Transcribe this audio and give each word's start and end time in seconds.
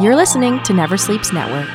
You're 0.00 0.16
listening 0.16 0.62
to 0.62 0.72
Never 0.72 0.96
Sleeps 0.96 1.34
Network. 1.34 1.68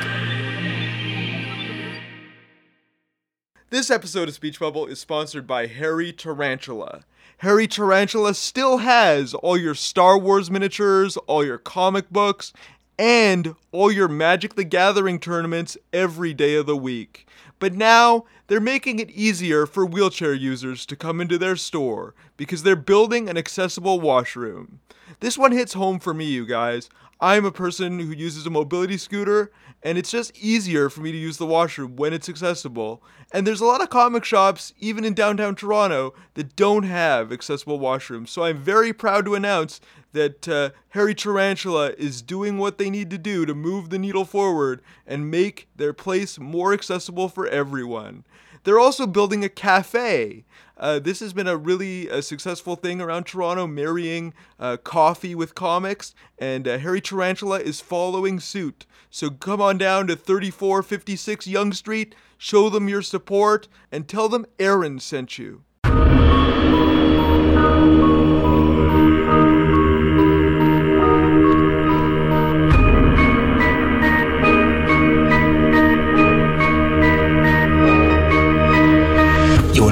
This 3.70 3.92
episode 3.92 4.28
of 4.28 4.34
Speech 4.34 4.58
Bubble 4.58 4.86
is 4.86 4.98
sponsored 4.98 5.46
by 5.46 5.68
Hairy 5.68 6.12
Tarantula. 6.12 7.04
Hairy 7.38 7.68
Tarantula 7.68 8.34
still 8.34 8.78
has 8.78 9.34
all 9.34 9.56
your 9.56 9.76
Star 9.76 10.18
Wars 10.18 10.50
miniatures, 10.50 11.16
all 11.28 11.44
your 11.44 11.58
comic 11.58 12.10
books, 12.10 12.52
and 12.98 13.54
all 13.70 13.92
your 13.92 14.08
Magic 14.08 14.56
the 14.56 14.64
Gathering 14.64 15.20
tournaments 15.20 15.78
every 15.92 16.34
day 16.34 16.56
of 16.56 16.66
the 16.66 16.76
week. 16.76 17.28
But 17.60 17.74
now 17.74 18.24
they're 18.48 18.58
making 18.58 18.98
it 18.98 19.10
easier 19.12 19.64
for 19.64 19.86
wheelchair 19.86 20.34
users 20.34 20.84
to 20.86 20.96
come 20.96 21.20
into 21.20 21.38
their 21.38 21.54
store 21.54 22.16
because 22.36 22.64
they're 22.64 22.74
building 22.74 23.28
an 23.28 23.36
accessible 23.38 24.00
washroom. 24.00 24.80
This 25.20 25.36
one 25.36 25.52
hits 25.52 25.72
home 25.72 25.98
for 25.98 26.14
me, 26.14 26.26
you 26.26 26.46
guys. 26.46 26.88
I'm 27.20 27.44
a 27.44 27.50
person 27.50 27.98
who 27.98 28.12
uses 28.12 28.46
a 28.46 28.50
mobility 28.50 28.96
scooter, 28.96 29.50
and 29.82 29.98
it's 29.98 30.12
just 30.12 30.38
easier 30.38 30.88
for 30.88 31.00
me 31.00 31.10
to 31.10 31.18
use 31.18 31.36
the 31.36 31.46
washroom 31.46 31.96
when 31.96 32.12
it's 32.12 32.28
accessible. 32.28 33.02
And 33.32 33.44
there's 33.44 33.60
a 33.60 33.66
lot 33.66 33.82
of 33.82 33.90
comic 33.90 34.24
shops, 34.24 34.72
even 34.78 35.04
in 35.04 35.14
downtown 35.14 35.56
Toronto, 35.56 36.14
that 36.34 36.54
don't 36.54 36.84
have 36.84 37.32
accessible 37.32 37.80
washrooms. 37.80 38.28
So 38.28 38.44
I'm 38.44 38.58
very 38.58 38.92
proud 38.92 39.24
to 39.24 39.34
announce 39.34 39.80
that 40.12 40.48
uh, 40.48 40.70
Hairy 40.90 41.14
Tarantula 41.14 41.92
is 41.98 42.22
doing 42.22 42.56
what 42.56 42.78
they 42.78 42.88
need 42.88 43.10
to 43.10 43.18
do 43.18 43.44
to 43.44 43.54
move 43.54 43.90
the 43.90 43.98
needle 43.98 44.24
forward 44.24 44.80
and 45.04 45.30
make 45.30 45.68
their 45.74 45.92
place 45.92 46.38
more 46.38 46.72
accessible 46.72 47.28
for 47.28 47.48
everyone. 47.48 48.24
They're 48.64 48.78
also 48.78 49.06
building 49.06 49.44
a 49.44 49.48
cafe. 49.48 50.44
Uh, 50.78 51.00
this 51.00 51.20
has 51.20 51.32
been 51.32 51.48
a 51.48 51.56
really 51.56 52.08
uh, 52.08 52.20
successful 52.20 52.76
thing 52.76 53.00
around 53.00 53.24
Toronto, 53.24 53.66
marrying 53.66 54.32
uh, 54.60 54.76
coffee 54.76 55.34
with 55.34 55.54
comics, 55.54 56.14
and 56.38 56.68
uh, 56.68 56.78
Hairy 56.78 57.00
Tarantula 57.00 57.58
is 57.58 57.80
following 57.80 58.38
suit. 58.38 58.86
So 59.10 59.30
come 59.30 59.60
on 59.60 59.76
down 59.76 60.06
to 60.06 60.16
3456 60.16 61.46
Yonge 61.48 61.74
Street, 61.74 62.14
show 62.36 62.70
them 62.70 62.88
your 62.88 63.02
support, 63.02 63.66
and 63.90 64.06
tell 64.06 64.28
them 64.28 64.46
Aaron 64.58 65.00
sent 65.00 65.38
you. 65.38 65.64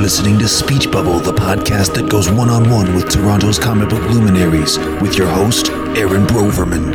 Listening 0.07 0.39
to 0.39 0.47
Speech 0.47 0.89
Bubble, 0.89 1.19
the 1.19 1.33
podcast 1.33 1.93
that 1.95 2.09
goes 2.09 2.31
one 2.31 2.49
on 2.49 2.71
one 2.71 2.95
with 2.95 3.09
Toronto's 3.11 3.59
comic 3.59 3.89
book 3.89 4.09
luminaries, 4.09 4.79
with 5.03 5.19
your 5.19 5.27
host, 5.27 5.71
Aaron 5.97 6.25
Broverman. 6.27 6.95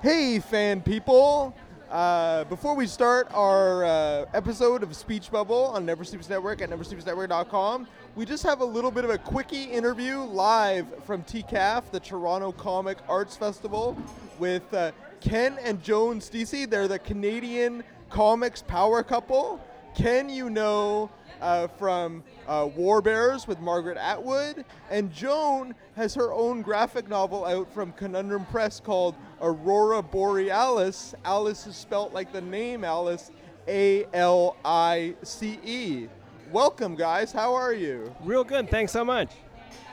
Hey, 0.00 0.38
fan 0.38 0.80
people! 0.80 1.56
Uh, 1.90 2.44
before 2.44 2.76
we 2.76 2.86
start 2.86 3.26
our 3.32 3.84
uh, 3.84 4.26
episode 4.32 4.84
of 4.84 4.94
Speech 4.94 5.32
Bubble 5.32 5.72
on 5.74 5.84
Never 5.84 6.04
Sleeps 6.04 6.28
Network 6.28 6.62
at 6.62 6.70
neversleepsnetwork.com, 6.70 7.88
we 8.14 8.24
just 8.24 8.44
have 8.44 8.60
a 8.60 8.64
little 8.64 8.92
bit 8.92 9.02
of 9.02 9.10
a 9.10 9.18
quickie 9.18 9.64
interview 9.64 10.20
live 10.20 10.86
from 11.04 11.24
TCAF, 11.24 11.90
the 11.90 11.98
Toronto 11.98 12.52
Comic 12.52 12.98
Arts 13.08 13.36
Festival, 13.36 13.96
with 14.38 14.72
uh, 14.72 14.92
Ken 15.20 15.58
and 15.62 15.82
Joan 15.82 16.20
Steacy. 16.20 16.66
They're 16.66 16.88
the 16.88 16.98
Canadian 16.98 17.84
comics 18.08 18.62
power 18.62 19.02
couple. 19.02 19.60
Ken, 19.94 20.28
you 20.28 20.50
know 20.50 21.10
uh, 21.40 21.68
from 21.68 22.22
uh, 22.46 22.68
War 22.74 23.00
Bears 23.00 23.46
with 23.46 23.60
Margaret 23.60 23.96
Atwood, 23.96 24.64
and 24.90 25.12
Joan 25.12 25.74
has 25.96 26.14
her 26.14 26.32
own 26.32 26.62
graphic 26.62 27.08
novel 27.08 27.44
out 27.44 27.72
from 27.72 27.92
Conundrum 27.92 28.44
Press 28.46 28.80
called 28.80 29.14
Aurora 29.40 30.02
Borealice. 30.02 31.14
Alice 31.24 31.66
is 31.66 31.76
spelt 31.76 32.12
like 32.12 32.32
the 32.32 32.40
name 32.40 32.84
Alice, 32.84 33.30
A 33.68 34.06
L 34.12 34.56
I 34.64 35.14
C 35.22 35.58
E. 35.64 36.08
Welcome, 36.52 36.96
guys. 36.96 37.32
How 37.32 37.54
are 37.54 37.72
you? 37.72 38.14
Real 38.24 38.44
good. 38.44 38.70
Thanks 38.70 38.92
so 38.92 39.04
much. 39.04 39.30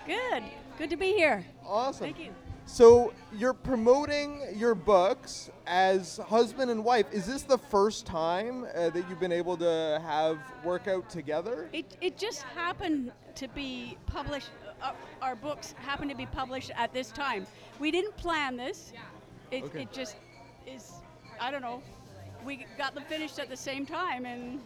Good. 0.06 0.44
Good 0.78 0.90
to 0.90 0.98
be 0.98 1.14
here. 1.14 1.46
Awesome. 1.66 2.06
Thank 2.06 2.20
you. 2.20 2.34
So 2.68 3.14
you're 3.34 3.54
promoting 3.54 4.42
your 4.54 4.76
books 4.76 5.50
as 5.66 6.18
husband 6.18 6.70
and 6.70 6.84
wife. 6.84 7.06
Is 7.14 7.26
this 7.26 7.44
the 7.44 7.58
first 7.58 8.06
time 8.06 8.66
uh, 8.76 8.90
that 8.90 9.06
you've 9.10 9.22
been 9.22 9.32
able 9.32 9.56
to 9.58 10.02
have 10.06 10.38
work 10.66 10.88
out 10.88 11.10
together? 11.10 11.70
It, 11.72 11.98
it 12.02 12.18
just 12.18 12.42
happened 12.44 13.14
to 13.36 13.48
be 13.48 13.98
published, 14.06 14.50
uh, 14.82 14.92
our 15.22 15.36
books 15.36 15.74
happened 15.80 16.12
to 16.12 16.18
be 16.18 16.26
published 16.26 16.72
at 16.76 16.94
this 16.94 17.10
time. 17.10 17.48
We 17.80 17.90
didn't 17.90 18.18
plan 18.18 18.58
this. 18.58 18.92
It, 19.50 19.64
Okay. 19.64 19.84
it 19.84 19.94
just 19.94 20.18
is, 20.68 20.92
I 21.40 21.52
don't 21.52 21.62
know. 21.62 21.82
We 22.46 22.66
got 22.78 22.94
them 22.94 23.04
finished 23.08 23.40
at 23.40 23.50
the 23.50 23.58
same 23.58 23.86
time 23.86 24.26
and, 24.26 24.60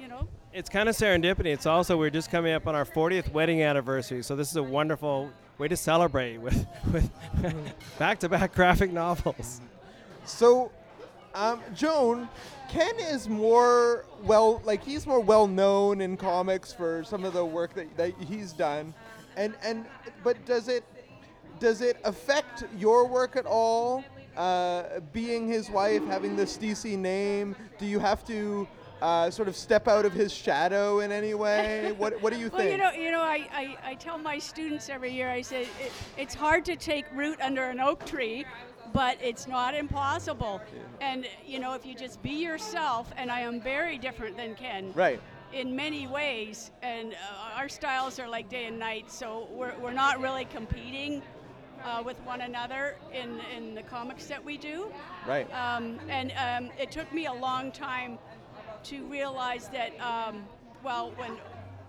you 0.00 0.08
know, 0.08 0.26
It's 0.54 0.70
kind 0.70 0.88
of 0.88 0.96
serendipity. 0.96 1.46
It's 1.46 1.66
also 1.66 1.98
we're 1.98 2.10
just 2.10 2.30
coming 2.30 2.54
up 2.54 2.66
on 2.66 2.74
our 2.74 2.86
40th 2.86 3.30
wedding 3.32 3.62
anniversary, 3.62 4.22
so 4.22 4.34
this 4.34 4.50
is 4.50 4.56
a 4.56 4.62
wonderful 4.62 5.30
way 5.58 5.68
to 5.68 5.76
celebrate 5.76 6.38
with 6.38 6.66
with 6.92 7.10
back-to-back 7.98 8.54
graphic 8.54 8.92
novels. 8.92 9.60
So, 10.24 10.70
um, 11.34 11.60
Joan, 11.74 12.28
Ken 12.68 12.94
is 12.98 13.28
more 13.28 14.04
well, 14.22 14.62
like 14.64 14.82
he's 14.82 15.06
more 15.06 15.20
well 15.20 15.46
known 15.46 16.00
in 16.00 16.16
comics 16.16 16.72
for 16.72 17.04
some 17.04 17.24
of 17.24 17.32
the 17.32 17.44
work 17.44 17.74
that, 17.74 17.96
that 17.96 18.14
he's 18.28 18.52
done, 18.52 18.94
and 19.36 19.54
and 19.62 19.84
but 20.22 20.44
does 20.46 20.68
it 20.68 20.84
does 21.60 21.80
it 21.80 21.96
affect 22.04 22.64
your 22.78 23.06
work 23.06 23.36
at 23.36 23.46
all? 23.46 24.04
Uh, 24.36 25.00
being 25.12 25.46
his 25.46 25.68
wife, 25.68 26.02
having 26.06 26.34
the 26.34 26.46
Steacy 26.46 26.96
name, 26.96 27.54
do 27.78 27.84
you 27.84 27.98
have 27.98 28.24
to 28.26 28.66
uh, 29.02 29.30
sort 29.30 29.48
of 29.48 29.56
step 29.56 29.88
out 29.88 30.04
of 30.04 30.12
his 30.12 30.32
shadow 30.32 31.00
in 31.00 31.10
any 31.10 31.34
way? 31.34 31.92
what 31.98 32.22
What 32.22 32.32
do 32.32 32.38
you 32.38 32.48
well, 32.52 32.60
think? 32.60 32.72
you 32.72 32.78
know, 32.78 32.92
you 32.92 33.10
know, 33.10 33.20
I, 33.20 33.48
I, 33.52 33.76
I 33.90 33.94
tell 33.96 34.16
my 34.16 34.38
students 34.38 34.88
every 34.88 35.12
year, 35.12 35.28
I 35.28 35.42
say 35.42 35.62
it, 35.62 35.92
it's 36.16 36.34
hard 36.34 36.64
to 36.66 36.76
take 36.76 37.04
root 37.12 37.40
under 37.40 37.64
an 37.64 37.80
oak 37.80 38.06
tree, 38.06 38.46
but 38.92 39.18
it's 39.20 39.48
not 39.48 39.74
impossible. 39.74 40.60
And 41.00 41.26
you 41.44 41.58
know, 41.58 41.74
if 41.74 41.84
you 41.84 41.94
just 41.94 42.22
be 42.22 42.30
yourself, 42.30 43.12
and 43.16 43.30
I 43.30 43.40
am 43.40 43.60
very 43.60 43.98
different 43.98 44.36
than 44.36 44.54
Ken. 44.54 44.92
right. 44.94 45.20
in 45.52 45.74
many 45.74 46.06
ways, 46.06 46.70
and 46.82 47.12
uh, 47.14 47.58
our 47.58 47.68
styles 47.68 48.18
are 48.20 48.28
like 48.28 48.48
day 48.48 48.66
and 48.66 48.78
night, 48.78 49.10
so 49.10 49.48
we're, 49.50 49.74
we're 49.80 49.92
not 49.92 50.20
really 50.20 50.44
competing 50.44 51.22
uh, 51.84 52.02
with 52.04 52.18
one 52.20 52.42
another 52.42 52.96
in, 53.12 53.40
in 53.56 53.74
the 53.74 53.82
comics 53.82 54.26
that 54.26 54.42
we 54.44 54.56
do. 54.56 54.92
Right. 55.26 55.52
Um, 55.52 55.98
and 56.08 56.32
um, 56.46 56.70
it 56.78 56.92
took 56.92 57.12
me 57.12 57.26
a 57.26 57.32
long 57.32 57.72
time 57.72 58.18
to 58.84 59.04
realize 59.04 59.68
that, 59.68 59.98
um, 60.00 60.44
well, 60.82 61.12
when, 61.16 61.32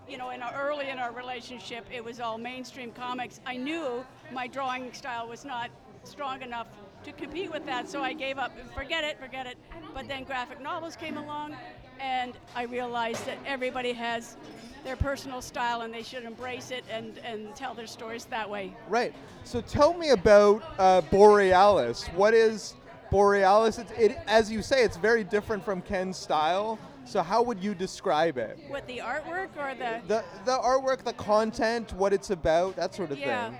you 0.08 0.18
know, 0.18 0.30
in 0.30 0.42
our, 0.42 0.54
early 0.54 0.88
in 0.88 0.98
our 0.98 1.12
relationship, 1.12 1.86
it 1.92 2.04
was 2.04 2.20
all 2.20 2.38
mainstream 2.38 2.92
comics. 2.92 3.40
I 3.46 3.56
knew 3.56 4.04
my 4.32 4.46
drawing 4.46 4.92
style 4.92 5.28
was 5.28 5.44
not 5.44 5.70
strong 6.04 6.42
enough 6.42 6.68
to 7.04 7.12
compete 7.12 7.52
with 7.52 7.66
that, 7.66 7.88
so 7.88 8.02
I 8.02 8.12
gave 8.12 8.38
up. 8.38 8.52
Forget 8.74 9.04
it, 9.04 9.18
forget 9.20 9.46
it. 9.46 9.58
But 9.92 10.08
then 10.08 10.24
graphic 10.24 10.60
novels 10.60 10.96
came 10.96 11.16
along, 11.18 11.56
and 12.00 12.34
I 12.54 12.64
realized 12.64 13.26
that 13.26 13.38
everybody 13.46 13.92
has 13.92 14.36
their 14.84 14.96
personal 14.96 15.40
style 15.40 15.80
and 15.80 15.92
they 15.92 16.02
should 16.02 16.24
embrace 16.24 16.70
it 16.70 16.84
and, 16.90 17.18
and 17.24 17.54
tell 17.56 17.74
their 17.74 17.86
stories 17.86 18.26
that 18.26 18.48
way. 18.48 18.74
Right. 18.88 19.14
So 19.44 19.60
tell 19.62 19.94
me 19.94 20.10
about 20.10 20.62
uh, 20.78 21.00
Borealice. 21.10 22.12
What 22.14 22.34
is 22.34 22.74
Borealice? 23.14 23.78
It's, 23.78 23.92
it, 23.92 24.18
as 24.26 24.50
you 24.50 24.60
say, 24.60 24.82
it's 24.82 24.96
very 24.96 25.22
different 25.22 25.64
from 25.64 25.80
Ken's 25.82 26.16
style. 26.16 26.80
So 27.04 27.22
how 27.22 27.42
would 27.42 27.62
you 27.62 27.74
describe 27.74 28.38
it? 28.38 28.58
With 28.68 28.86
the 28.88 28.98
artwork 28.98 29.50
or 29.56 29.74
the. 29.74 30.00
The 30.08 30.24
the 30.44 30.58
artwork, 30.58 31.04
the 31.04 31.12
content, 31.12 31.92
what 31.92 32.12
it's 32.12 32.30
about, 32.30 32.74
that 32.76 32.94
sort 32.94 33.12
of 33.12 33.18
Yeah. 33.18 33.50
thing. 33.50 33.58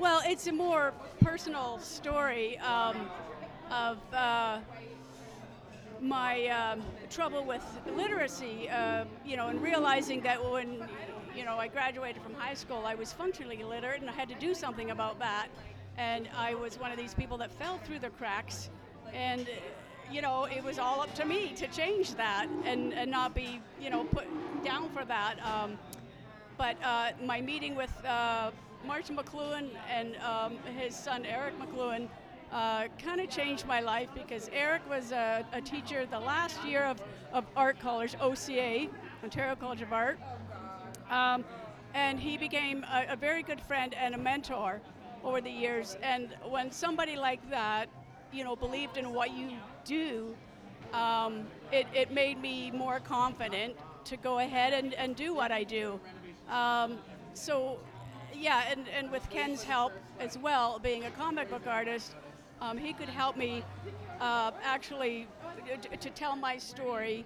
Well, 0.00 0.20
it's 0.24 0.48
a 0.48 0.52
more 0.52 0.92
personal 1.20 1.78
story 1.78 2.58
um, 2.58 3.08
of 3.70 3.98
uh, 4.12 4.58
my 6.00 6.48
um, 6.48 6.82
trouble 7.08 7.44
with 7.44 7.62
literacy, 7.94 8.68
uh, 8.68 9.04
you 9.24 9.36
know, 9.36 9.46
and 9.48 9.62
realizing 9.62 10.20
that 10.22 10.42
when, 10.50 10.84
you 11.36 11.44
know, 11.44 11.56
I 11.56 11.68
graduated 11.68 12.20
from 12.22 12.34
high 12.34 12.54
school, 12.54 12.84
I 12.84 12.96
was 12.96 13.12
functionally 13.12 13.60
illiterate 13.60 14.00
and 14.00 14.10
I 14.10 14.14
had 14.14 14.28
to 14.30 14.34
do 14.34 14.54
something 14.54 14.90
about 14.90 15.20
that. 15.20 15.46
And 15.98 16.28
I 16.36 16.54
was 16.54 16.80
one 16.80 16.90
of 16.90 16.98
these 16.98 17.14
people 17.14 17.36
that 17.38 17.52
fell 17.52 17.78
through 17.84 18.00
the 18.00 18.10
cracks. 18.10 18.70
And, 19.14 19.46
you 20.10 20.22
know, 20.22 20.44
it 20.44 20.62
was 20.62 20.78
all 20.78 21.00
up 21.00 21.14
to 21.14 21.24
me 21.24 21.52
to 21.56 21.66
change 21.68 22.14
that 22.14 22.48
and, 22.64 22.92
and 22.92 23.10
not 23.10 23.34
be, 23.34 23.60
you 23.80 23.90
know, 23.90 24.04
put 24.04 24.26
down 24.64 24.90
for 24.90 25.04
that. 25.04 25.36
Um, 25.44 25.78
but 26.56 26.76
uh, 26.84 27.12
my 27.24 27.40
meeting 27.40 27.74
with 27.74 27.92
uh, 28.04 28.50
Martin 28.86 29.16
McLuhan 29.16 29.68
and 29.90 30.16
um, 30.16 30.58
his 30.76 30.94
son 30.94 31.24
Eric 31.24 31.54
McLuhan 31.58 32.08
uh, 32.52 32.84
kind 32.98 33.20
of 33.20 33.30
changed 33.30 33.66
my 33.66 33.80
life 33.80 34.08
because 34.14 34.50
Eric 34.52 34.88
was 34.88 35.12
a, 35.12 35.44
a 35.52 35.60
teacher 35.60 36.06
the 36.06 36.20
last 36.20 36.62
year 36.64 36.84
of, 36.84 37.00
of 37.32 37.44
art 37.56 37.78
college, 37.80 38.14
OCA, 38.20 38.88
Ontario 39.22 39.56
College 39.56 39.82
of 39.82 39.92
Art. 39.92 40.18
Um, 41.10 41.44
and 41.94 42.18
he 42.18 42.36
became 42.36 42.84
a, 42.84 43.12
a 43.12 43.16
very 43.16 43.42
good 43.42 43.60
friend 43.60 43.94
and 43.94 44.14
a 44.14 44.18
mentor 44.18 44.80
over 45.24 45.40
the 45.40 45.50
years. 45.50 45.96
And 46.02 46.34
when 46.48 46.70
somebody 46.70 47.16
like 47.16 47.48
that, 47.50 47.88
you 48.32 48.44
know, 48.44 48.56
believed 48.56 48.96
in 48.96 49.12
what 49.12 49.36
you 49.36 49.50
do, 49.84 50.34
um, 50.92 51.46
it, 51.70 51.86
it 51.94 52.10
made 52.10 52.40
me 52.40 52.70
more 52.70 53.00
confident 53.00 53.74
to 54.04 54.16
go 54.16 54.38
ahead 54.38 54.72
and, 54.72 54.94
and 54.94 55.14
do 55.16 55.34
what 55.34 55.52
I 55.52 55.64
do. 55.64 56.00
Um, 56.50 56.98
so, 57.34 57.78
yeah, 58.34 58.64
and, 58.70 58.86
and 58.88 59.10
with 59.10 59.28
Ken's 59.30 59.62
help 59.62 59.92
as 60.18 60.36
well, 60.38 60.78
being 60.78 61.04
a 61.04 61.10
comic 61.10 61.50
book 61.50 61.66
artist, 61.66 62.14
um, 62.60 62.76
he 62.76 62.92
could 62.92 63.08
help 63.08 63.36
me 63.36 63.62
uh, 64.20 64.50
actually 64.62 65.26
t- 65.82 65.96
to 65.96 66.10
tell 66.10 66.36
my 66.36 66.56
story 66.56 67.24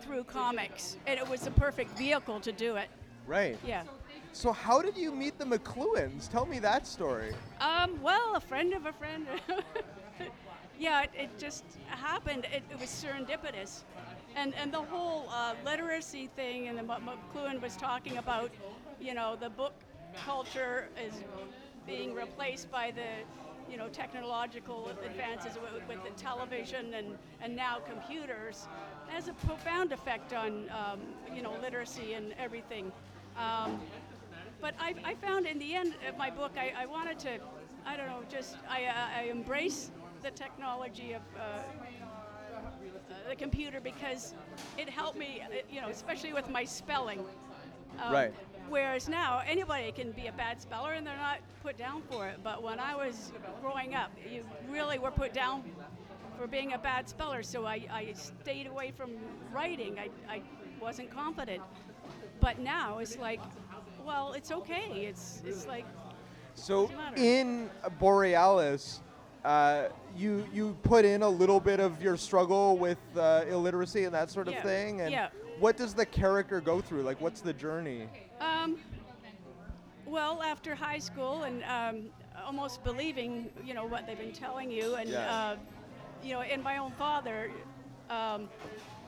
through 0.00 0.24
comics. 0.24 0.96
And 1.06 1.18
it 1.18 1.28
was 1.28 1.42
the 1.42 1.50
perfect 1.52 1.96
vehicle 1.96 2.40
to 2.40 2.52
do 2.52 2.76
it. 2.76 2.88
Right. 3.26 3.58
Yeah. 3.66 3.84
So 4.32 4.52
how 4.52 4.82
did 4.82 4.96
you 4.96 5.12
meet 5.12 5.38
the 5.38 5.44
McLuhans? 5.44 6.28
Tell 6.30 6.44
me 6.44 6.58
that 6.58 6.86
story. 6.86 7.32
Um, 7.60 8.02
well, 8.02 8.34
a 8.34 8.40
friend 8.40 8.74
of 8.74 8.86
a 8.86 8.92
friend. 8.92 9.26
yeah, 10.78 11.02
it, 11.02 11.10
it, 11.14 11.38
just 11.38 11.64
happened. 11.86 12.46
It, 12.52 12.62
it, 12.70 12.80
was 12.80 12.88
serendipitous. 12.88 13.82
And, 14.36 14.54
and 14.54 14.72
the 14.72 14.82
whole 14.82 15.28
uh, 15.30 15.54
literacy 15.64 16.28
thing 16.34 16.68
and 16.68 16.88
what 16.88 17.00
McLuhan 17.04 17.60
was 17.60 17.76
talking 17.76 18.16
about, 18.16 18.50
you 19.00 19.14
know, 19.14 19.36
the 19.36 19.50
book 19.50 19.74
culture 20.24 20.88
is 21.00 21.14
being 21.86 22.14
replaced 22.14 22.70
by 22.70 22.90
the, 22.90 23.70
you 23.70 23.76
know, 23.76 23.88
technological 23.88 24.90
advances 25.04 25.56
with, 25.56 25.86
with 25.88 26.02
the 26.04 26.20
television 26.20 26.94
and, 26.94 27.18
and 27.40 27.54
now 27.54 27.78
computers 27.78 28.66
has 29.08 29.28
a 29.28 29.32
profound 29.34 29.92
effect 29.92 30.32
on, 30.32 30.70
um, 30.70 31.00
you 31.34 31.42
know, 31.42 31.54
literacy 31.62 32.14
and 32.14 32.34
everything. 32.38 32.90
Um, 33.36 33.80
but 34.60 34.74
I, 34.80 34.94
I, 35.04 35.14
found 35.14 35.46
in 35.46 35.58
the 35.58 35.74
end 35.74 35.94
of 36.08 36.16
my 36.16 36.30
book, 36.30 36.52
I, 36.56 36.72
I 36.76 36.86
wanted 36.86 37.18
to, 37.20 37.38
I 37.84 37.96
don't 37.96 38.06
know, 38.06 38.22
just, 38.30 38.56
I, 38.68 38.86
I 39.18 39.24
embrace 39.24 39.90
the 40.24 40.30
technology 40.30 41.12
of 41.12 41.22
uh, 41.36 41.40
uh, 42.56 43.28
the 43.28 43.36
computer 43.36 43.78
because 43.78 44.34
it 44.78 44.88
helped 44.88 45.18
me, 45.18 45.42
uh, 45.44 45.56
you 45.70 45.82
know, 45.82 45.88
especially 45.88 46.32
with 46.32 46.48
my 46.48 46.64
spelling. 46.64 47.20
Um, 48.02 48.12
right. 48.12 48.34
Whereas 48.70 49.06
now 49.06 49.42
anybody 49.46 49.92
can 49.92 50.12
be 50.12 50.26
a 50.28 50.32
bad 50.32 50.62
speller 50.62 50.94
and 50.94 51.06
they're 51.06 51.18
not 51.18 51.40
put 51.62 51.76
down 51.76 52.02
for 52.10 52.26
it. 52.26 52.38
But 52.42 52.62
when 52.62 52.80
I 52.80 52.96
was 52.96 53.32
growing 53.60 53.94
up, 53.94 54.10
you 54.32 54.42
really 54.70 54.98
were 54.98 55.10
put 55.10 55.34
down 55.34 55.62
for 56.38 56.46
being 56.46 56.72
a 56.72 56.78
bad 56.78 57.06
speller. 57.06 57.42
So 57.42 57.66
I, 57.66 57.86
I 57.92 58.14
stayed 58.14 58.66
away 58.66 58.92
from 58.96 59.10
writing. 59.52 59.98
I, 59.98 60.08
I 60.36 60.40
wasn't 60.80 61.10
confident. 61.10 61.62
But 62.40 62.58
now 62.58 62.98
it's 62.98 63.18
like, 63.18 63.40
well, 64.04 64.32
it's 64.32 64.50
okay. 64.50 65.04
It's 65.06 65.42
it's 65.44 65.66
like. 65.66 65.84
So 66.54 66.90
in 67.16 67.68
Borealice, 68.00 69.00
uh, 69.44 69.88
you 70.16 70.46
you 70.52 70.76
put 70.82 71.04
in 71.04 71.22
a 71.22 71.28
little 71.28 71.60
bit 71.60 71.80
of 71.80 72.02
your 72.02 72.16
struggle 72.16 72.78
with 72.78 72.98
uh, 73.16 73.44
illiteracy 73.48 74.04
and 74.04 74.14
that 74.14 74.30
sort 74.30 74.48
of 74.48 74.54
yeah. 74.54 74.62
thing. 74.62 75.00
And 75.02 75.12
yeah. 75.12 75.28
what 75.58 75.76
does 75.76 75.94
the 75.94 76.06
character 76.06 76.60
go 76.60 76.80
through? 76.80 77.02
Like, 77.02 77.20
what's 77.20 77.40
the 77.40 77.52
journey? 77.52 78.08
Um, 78.40 78.76
well, 80.06 80.42
after 80.42 80.74
high 80.74 80.98
school 80.98 81.42
and 81.42 81.62
um, 81.64 82.10
almost 82.44 82.82
believing, 82.84 83.50
you 83.64 83.74
know, 83.74 83.86
what 83.86 84.06
they've 84.06 84.18
been 84.18 84.32
telling 84.32 84.70
you, 84.70 84.94
and 84.94 85.10
yeah. 85.10 85.34
uh, 85.34 85.56
you 86.22 86.32
know, 86.32 86.40
and 86.40 86.62
my 86.62 86.78
own 86.78 86.92
father. 86.92 87.50
Um, 88.10 88.48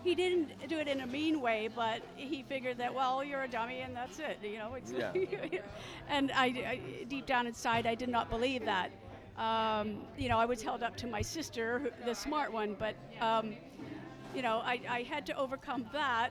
he 0.05 0.15
didn't 0.15 0.69
do 0.69 0.79
it 0.79 0.87
in 0.87 1.01
a 1.01 1.07
mean 1.07 1.41
way, 1.41 1.69
but 1.75 2.01
he 2.15 2.45
figured 2.45 2.79
that 2.79 2.95
well, 2.95 3.25
you're 3.25 3.43
a 3.43 3.49
dummy 3.49 3.81
and 3.81 3.97
that's 3.97 4.21
it. 4.21 4.39
You 4.41 4.59
know, 4.59 4.77
yeah. 4.97 5.59
and 6.09 6.31
I, 6.31 6.45
I, 6.45 7.05
deep 7.09 7.27
down 7.27 7.49
inside, 7.49 7.87
I 7.87 7.97
did 7.97 8.09
not 8.09 8.31
believe 8.31 8.65
that. 8.67 8.93
Um, 9.39 9.99
you 10.17 10.29
know, 10.29 10.39
I 10.39 10.47
was 10.47 10.63
held 10.63 10.83
up 10.83 10.97
to 10.99 11.07
my 11.07 11.21
sister, 11.21 11.93
the 12.07 12.15
smart 12.15 12.53
one, 12.53 12.75
but, 12.79 12.97
um, 13.21 13.55
you 14.35 14.41
know, 14.41 14.63
I, 14.65 14.81
I, 14.89 15.03
had 15.03 15.27
to 15.27 15.37
overcome 15.37 15.85
that 15.93 16.31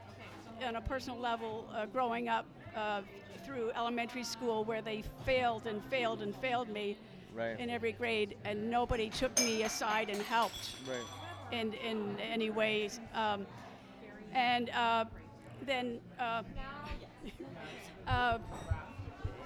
on 0.66 0.76
a 0.76 0.82
personal 0.82 1.20
level 1.20 1.68
uh, 1.76 1.86
growing 1.86 2.30
up 2.30 2.48
uh, 2.76 3.02
through 3.46 3.72
elementary 3.76 4.24
school 4.24 4.64
where 4.64 4.82
they 4.82 5.04
failed 5.24 5.68
and 5.68 5.84
failed 5.86 6.24
and 6.24 6.36
failed 6.38 6.68
me 6.68 6.98
right. 7.36 7.60
in 7.60 7.70
every 7.70 7.92
grade, 7.92 8.38
and 8.44 8.72
nobody 8.72 9.10
took 9.10 9.38
me 9.40 9.64
aside 9.64 10.10
and 10.10 10.20
helped 10.24 10.72
right. 10.90 11.60
in, 11.60 11.74
in 11.74 12.18
any 12.20 12.50
ways. 12.50 13.00
Um, 13.14 13.46
and 14.34 14.72
uh, 14.72 15.06
then 15.64 16.00
uh, 16.20 16.42
uh, 18.08 18.40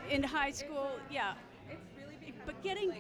in 0.10 0.24
high 0.24 0.52
school, 0.52 0.92
yeah. 1.12 1.34
But 2.46 2.64
getting 2.64 2.94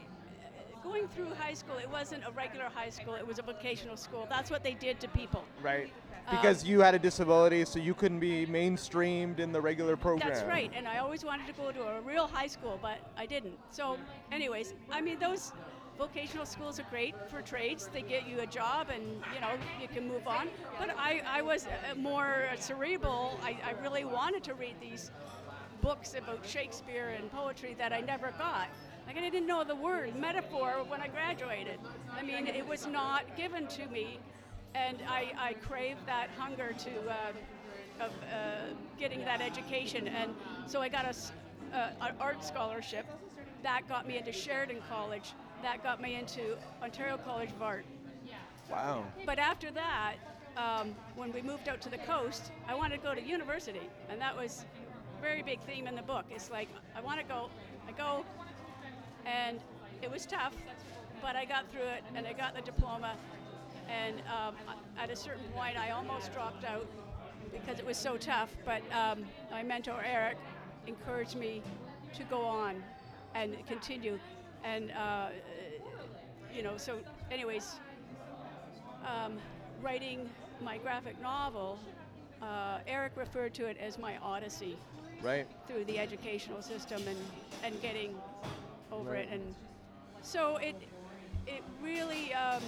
going 0.89 1.07
through 1.09 1.33
high 1.35 1.53
school, 1.53 1.77
it 1.77 1.89
wasn't 1.89 2.23
a 2.25 2.31
regular 2.31 2.65
high 2.73 2.89
school, 2.89 3.13
it 3.13 3.25
was 3.25 3.39
a 3.39 3.43
vocational 3.43 3.95
school. 3.95 4.27
That's 4.29 4.49
what 4.49 4.63
they 4.63 4.73
did 4.73 4.99
to 5.01 5.07
people. 5.09 5.43
Right. 5.61 5.91
Because 6.29 6.63
um, 6.63 6.69
you 6.69 6.79
had 6.79 6.95
a 6.95 6.99
disability, 6.99 7.65
so 7.65 7.79
you 7.79 7.93
couldn't 7.93 8.19
be 8.19 8.45
mainstreamed 8.45 9.39
in 9.39 9.51
the 9.51 9.61
regular 9.61 9.95
program. 9.95 10.29
That's 10.29 10.43
right. 10.43 10.71
And 10.75 10.87
I 10.87 10.97
always 10.97 11.23
wanted 11.23 11.47
to 11.47 11.53
go 11.53 11.71
to 11.71 11.81
a 11.81 12.01
real 12.01 12.27
high 12.27 12.47
school, 12.47 12.79
but 12.81 12.97
I 13.17 13.25
didn't. 13.25 13.57
So, 13.71 13.97
anyways, 14.31 14.73
I 14.91 15.01
mean, 15.01 15.19
those 15.19 15.53
vocational 15.97 16.45
schools 16.45 16.79
are 16.79 16.85
great 16.89 17.15
for 17.29 17.41
trades. 17.41 17.89
They 17.91 18.01
get 18.01 18.27
you 18.27 18.39
a 18.39 18.47
job 18.47 18.87
and, 18.93 19.03
you 19.33 19.41
know, 19.41 19.51
you 19.81 19.87
can 19.87 20.07
move 20.07 20.27
on. 20.27 20.49
But 20.79 20.95
I, 20.97 21.21
I 21.27 21.41
was 21.41 21.65
uh, 21.67 21.95
more 21.95 22.47
cerebral. 22.57 23.39
I, 23.43 23.57
I 23.65 23.71
really 23.81 24.05
wanted 24.05 24.43
to 24.45 24.53
read 24.53 24.75
these 24.79 25.11
books 25.81 26.15
about 26.15 26.45
Shakespeare 26.45 27.15
and 27.17 27.31
poetry 27.31 27.75
that 27.77 27.91
I 27.91 28.01
never 28.01 28.31
got. 28.37 28.67
Like 29.09 29.17
I 29.17 29.21
didn't 29.21 29.47
know 29.47 29.63
the 29.63 29.75
word 29.75 30.15
metaphor 30.15 30.85
when 30.87 31.01
I 31.01 31.07
graduated. 31.07 31.79
I 32.15 32.21
mean, 32.21 32.45
it 32.45 32.67
was 32.67 32.85
not 32.85 33.35
given 33.35 33.65
to 33.65 33.87
me, 33.87 34.19
and 34.75 34.99
I, 35.07 35.31
I 35.35 35.53
craved 35.53 36.05
that 36.05 36.27
hunger 36.37 36.75
to 36.77 37.09
uh, 37.09 38.03
of 38.05 38.11
uh, 38.11 38.75
getting 38.99 39.25
that 39.25 39.41
education, 39.41 40.07
and 40.09 40.35
so 40.67 40.79
I 40.79 40.89
got 40.89 41.05
a, 41.05 41.75
uh, 41.75 41.89
an 42.01 42.15
art 42.19 42.45
scholarship. 42.45 43.07
That 43.63 43.89
got 43.89 44.07
me 44.07 44.19
into 44.19 44.31
Sheridan 44.31 44.77
College. 44.87 45.33
That 45.63 45.81
got 45.81 45.99
me 45.99 46.13
into 46.13 46.55
Ontario 46.83 47.17
College 47.17 47.49
of 47.49 47.63
Art. 47.63 47.85
Wow. 48.69 49.05
But 49.25 49.39
after 49.39 49.71
that, 49.71 50.17
um, 50.55 50.95
when 51.15 51.33
we 51.33 51.41
moved 51.41 51.67
out 51.67 51.81
to 51.81 51.89
the 51.89 51.97
coast, 51.97 52.51
I 52.67 52.75
wanted 52.75 52.97
to 52.97 53.01
go 53.01 53.15
to 53.15 53.21
university, 53.23 53.89
and 54.07 54.21
that 54.21 54.37
was 54.37 54.65
a 55.17 55.21
very 55.21 55.41
big 55.41 55.61
theme 55.61 55.87
in 55.87 55.95
the 55.95 56.03
book. 56.03 56.25
It's 56.29 56.51
like 56.51 56.69
I 56.95 57.01
want 57.01 57.19
to 57.19 57.25
go, 57.25 57.49
I 57.87 57.91
go, 57.93 58.23
and 59.29 59.59
it 60.01 60.11
was 60.11 60.25
tough, 60.25 60.55
but 61.21 61.35
I 61.35 61.45
got 61.45 61.69
through 61.71 61.81
it 61.81 62.03
and 62.15 62.25
I 62.25 62.33
got 62.33 62.55
the 62.55 62.61
diploma. 62.61 63.15
And 63.89 64.21
um, 64.27 64.55
at 64.97 65.09
a 65.09 65.15
certain 65.15 65.45
point, 65.55 65.77
I 65.77 65.91
almost 65.91 66.31
dropped 66.33 66.63
out 66.63 66.87
because 67.51 67.79
it 67.79 67.85
was 67.85 67.97
so 67.97 68.17
tough. 68.17 68.49
But 68.65 68.81
um, 68.93 69.25
my 69.51 69.63
mentor 69.63 70.03
Eric 70.05 70.37
encouraged 70.87 71.35
me 71.35 71.61
to 72.13 72.23
go 72.23 72.41
on 72.41 72.83
and 73.35 73.55
continue. 73.67 74.19
And 74.63 74.91
uh, 74.91 75.29
you 76.53 76.63
know, 76.63 76.77
so 76.77 76.99
anyways, 77.31 77.75
um, 79.05 79.37
writing 79.81 80.29
my 80.61 80.77
graphic 80.77 81.19
novel, 81.21 81.79
uh, 82.41 82.79
Eric 82.87 83.13
referred 83.15 83.53
to 83.55 83.65
it 83.65 83.77
as 83.77 83.97
my 83.97 84.17
odyssey. 84.17 84.77
Right. 85.21 85.47
Through 85.67 85.85
the 85.85 85.99
educational 85.99 86.61
system 86.61 87.01
and, 87.07 87.17
and 87.63 87.81
getting 87.81 88.15
over 88.91 89.11
right. 89.11 89.27
it, 89.27 89.29
and 89.31 89.55
so 90.21 90.57
it 90.57 90.75
it 91.47 91.63
really 91.81 92.33
um, 92.33 92.63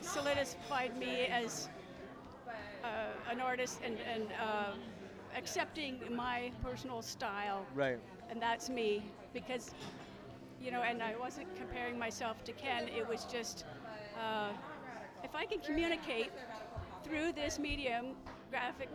solidified 0.00 0.96
me 0.98 1.26
as 1.26 1.68
uh, 2.84 2.88
an 3.30 3.40
artist 3.40 3.80
and 3.84 3.96
and 4.14 4.26
uh, 4.40 4.72
accepting 5.36 6.00
my 6.14 6.50
personal 6.62 7.02
style. 7.02 7.66
Right. 7.74 7.98
And 8.30 8.40
that's 8.40 8.70
me 8.70 9.02
because 9.32 9.74
you 10.62 10.70
know, 10.70 10.82
and 10.82 11.02
I 11.02 11.16
wasn't 11.16 11.48
comparing 11.56 11.98
myself 11.98 12.44
to 12.44 12.52
Ken. 12.52 12.88
It 12.88 13.06
was 13.06 13.24
just 13.24 13.64
uh, 14.16 14.50
if 15.24 15.34
I 15.34 15.44
can 15.44 15.60
communicate 15.60 16.30
through 17.04 17.32
this 17.32 17.58
medium, 17.58 18.14
graphic 18.50 18.88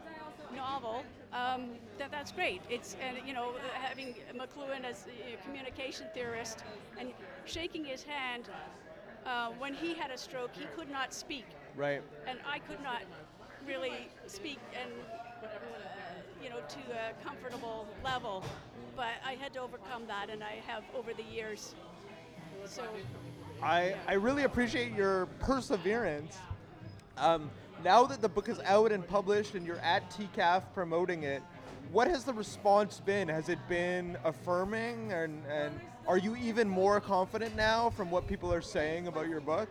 novel, 0.55 1.03
um, 1.33 1.71
that 1.97 2.11
that's 2.11 2.31
great. 2.31 2.61
It's 2.69 2.95
and 3.01 3.17
you 3.27 3.33
know 3.33 3.53
having 3.73 4.15
McLuhan 4.35 4.85
as 4.85 5.05
a 5.07 5.43
communication 5.45 6.07
theorist 6.13 6.63
and 6.99 7.11
shaking 7.45 7.83
his 7.83 8.03
hand 8.03 8.49
uh, 9.25 9.49
when 9.59 9.73
he 9.73 9.93
had 9.93 10.11
a 10.11 10.17
stroke, 10.17 10.51
he 10.53 10.65
could 10.75 10.89
not 10.89 11.13
speak. 11.13 11.45
Right. 11.75 12.01
And 12.27 12.39
I 12.49 12.59
could 12.59 12.81
not 12.81 13.01
really 13.67 14.07
speak 14.27 14.59
and 14.81 14.91
uh, 15.43 15.47
you 16.41 16.49
know 16.49 16.57
to 16.57 16.79
a 16.93 17.23
comfortable 17.25 17.87
level, 18.03 18.43
but 18.95 19.15
I 19.25 19.33
had 19.33 19.53
to 19.53 19.59
overcome 19.59 20.07
that, 20.07 20.29
and 20.29 20.43
I 20.43 20.61
have 20.65 20.83
over 20.95 21.13
the 21.13 21.23
years. 21.23 21.75
So. 22.65 22.83
I, 23.61 23.95
I 24.07 24.13
really 24.13 24.43
appreciate 24.43 24.93
your 24.93 25.25
perseverance. 25.39 26.37
Um, 27.17 27.49
now 27.83 28.05
that 28.05 28.21
the 28.21 28.29
book 28.29 28.49
is 28.49 28.59
out 28.65 28.91
and 28.91 29.07
published 29.07 29.55
and 29.55 29.65
you're 29.65 29.79
at 29.79 30.09
TCAF 30.11 30.63
promoting 30.73 31.23
it, 31.23 31.41
what 31.91 32.07
has 32.07 32.23
the 32.23 32.33
response 32.33 32.99
been? 32.99 33.27
Has 33.27 33.49
it 33.49 33.59
been 33.69 34.17
affirming, 34.23 35.13
and 35.13 35.41
and 35.47 35.79
are 36.05 36.17
you 36.17 36.35
even 36.35 36.67
more 36.67 36.99
confident 36.99 37.55
now 37.55 37.89
from 37.89 38.11
what 38.11 38.27
people 38.27 38.53
are 38.53 38.61
saying 38.61 39.07
about 39.07 39.29
your 39.29 39.39
book? 39.41 39.69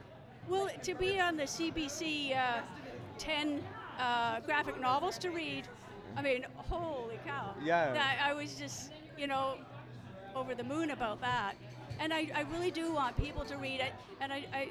Well, 0.48 0.68
to 0.82 0.94
be 0.94 1.18
on 1.20 1.36
the 1.36 1.44
CBC 1.44 2.36
uh, 2.36 2.60
10 3.18 3.62
uh, 3.98 4.40
graphic 4.40 4.80
novels 4.80 5.18
to 5.18 5.30
read, 5.30 5.66
I 6.16 6.22
mean, 6.22 6.46
holy 6.56 7.18
cow. 7.26 7.54
Yeah. 7.62 7.92
That, 7.92 8.18
I 8.24 8.32
was 8.32 8.54
just, 8.54 8.92
you 9.18 9.26
know, 9.26 9.58
over 10.34 10.54
the 10.54 10.64
moon 10.64 10.90
about 10.90 11.20
that. 11.20 11.54
And 11.98 12.12
I, 12.12 12.28
I 12.34 12.42
really 12.52 12.70
do 12.70 12.92
want 12.92 13.16
people 13.16 13.44
to 13.46 13.56
read 13.56 13.80
it, 13.80 13.92
and 14.20 14.32
I, 14.32 14.44
I 14.52 14.70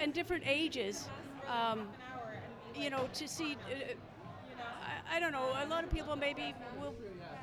and 0.00 0.12
different 0.12 0.42
ages, 0.44 1.08
um, 1.48 1.86
you 2.78 2.90
know, 2.90 3.08
to 3.14 3.28
see. 3.28 3.52
Uh, 3.70 3.94
I, 5.10 5.16
I 5.16 5.20
don't 5.20 5.32
know. 5.32 5.48
A 5.62 5.66
lot 5.66 5.84
of 5.84 5.90
people 5.90 6.16
maybe 6.16 6.54
will 6.80 6.94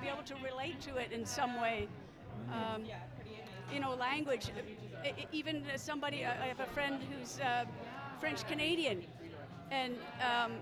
be 0.01 0.07
able 0.07 0.23
to 0.23 0.35
relate 0.43 0.79
to 0.81 0.97
it 0.97 1.11
in 1.11 1.25
some 1.25 1.59
way. 1.59 1.87
Um, 2.51 2.83
you 3.73 3.79
know, 3.79 3.95
language. 3.95 4.51
Even 5.31 5.63
somebody, 5.75 6.25
I 6.25 6.47
have 6.47 6.59
a 6.59 6.65
friend 6.67 6.99
who's 7.11 7.39
uh, 7.39 7.65
French 8.19 8.47
Canadian, 8.47 9.03
and 9.71 9.95
um, 10.21 10.53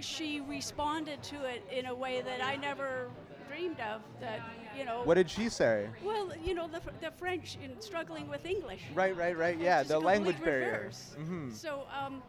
she 0.00 0.40
responded 0.40 1.22
to 1.24 1.44
it 1.44 1.62
in 1.70 1.86
a 1.86 1.94
way 1.94 2.20
that 2.22 2.42
I 2.42 2.56
never 2.56 3.10
dreamed 3.48 3.80
of. 3.80 4.00
That 4.20 4.40
you 4.76 4.84
know. 4.84 5.02
What 5.04 5.14
did 5.14 5.30
she 5.30 5.48
say? 5.48 5.88
Well, 6.02 6.32
you 6.42 6.54
know, 6.54 6.66
the, 6.68 6.80
the 7.00 7.12
French 7.12 7.58
in 7.62 7.80
struggling 7.80 8.28
with 8.28 8.44
English. 8.46 8.80
Right, 8.94 9.16
right, 9.16 9.36
right. 9.36 9.58
Yeah, 9.58 9.82
the 9.82 9.98
language 9.98 10.42
barrier. 10.42 10.90
Mhm. 11.18 11.52
So 11.52 11.86
um, 12.00 12.22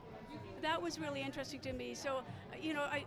that 0.66 0.82
was 0.82 1.00
really 1.00 1.22
interesting 1.22 1.60
to 1.60 1.74
me. 1.74 1.94
So, 1.94 2.18
uh, 2.18 2.56
you 2.60 2.74
know, 2.74 2.82
I, 2.82 3.06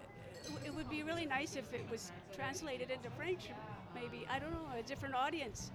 it 0.64 0.72
would 0.74 0.88
be 0.88 1.02
really 1.02 1.26
nice 1.26 1.56
if 1.56 1.74
it 1.74 1.84
was 1.90 2.12
translated 2.34 2.88
into 2.90 3.10
French, 3.10 3.50
maybe, 3.94 4.26
I 4.30 4.38
don't 4.38 4.52
know, 4.52 4.78
a 4.78 4.82
different 4.82 5.16
audience. 5.16 5.72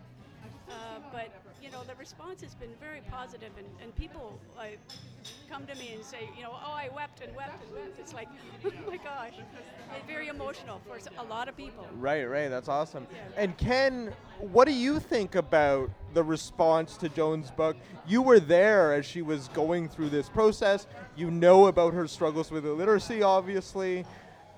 Uh, 0.70 0.74
but, 1.12 1.30
you 1.62 1.70
know, 1.72 1.84
the 1.84 1.96
response 1.96 2.42
has 2.42 2.56
been 2.56 2.72
very 2.80 3.02
positive, 3.12 3.52
and, 3.58 3.68
and 3.82 3.96
people 3.96 4.40
like, 4.58 4.80
come 5.50 5.66
to 5.68 5.76
me 5.76 5.92
and 5.94 6.04
say, 6.04 6.30
you 6.36 6.44
know, 6.44 6.52
oh, 6.52 6.72
I 6.72 6.90
wept 6.96 7.22
and 7.22 7.36
wept 7.36 7.64
and 7.64 7.74
wept. 7.74 8.00
It's 8.00 8.14
like, 8.14 8.28
oh 8.66 8.72
my 8.90 8.98
gosh, 8.98 9.34
it's 9.96 10.08
very 10.08 10.28
emotional 10.28 10.82
for 10.88 10.98
a 11.20 11.24
lot 11.24 11.48
of 11.48 11.56
people. 11.56 11.88
Right, 11.98 12.26
right. 12.26 12.50
That's 12.50 12.68
awesome. 12.68 13.06
And 13.38 13.56
Ken, 13.58 14.14
what 14.40 14.66
do 14.66 14.74
you 14.74 15.00
think 15.00 15.36
about 15.36 15.90
the 16.14 16.24
response 16.24 16.98
to 16.98 17.10
Joan's 17.10 17.52
book? 17.52 17.76
You 18.08 18.22
were 18.22 18.40
there 18.40 18.94
as 18.94 19.06
she 19.06 19.22
was 19.22 19.48
going 19.50 19.90
through 19.90 20.10
this 20.10 20.30
process. 20.30 20.88
You 21.16 21.30
know 21.30 21.68
about 21.68 21.94
her 21.94 22.08
struggles 22.08 22.52
with 22.52 22.66
illiteracy, 22.66 23.22
obviously. 23.22 24.06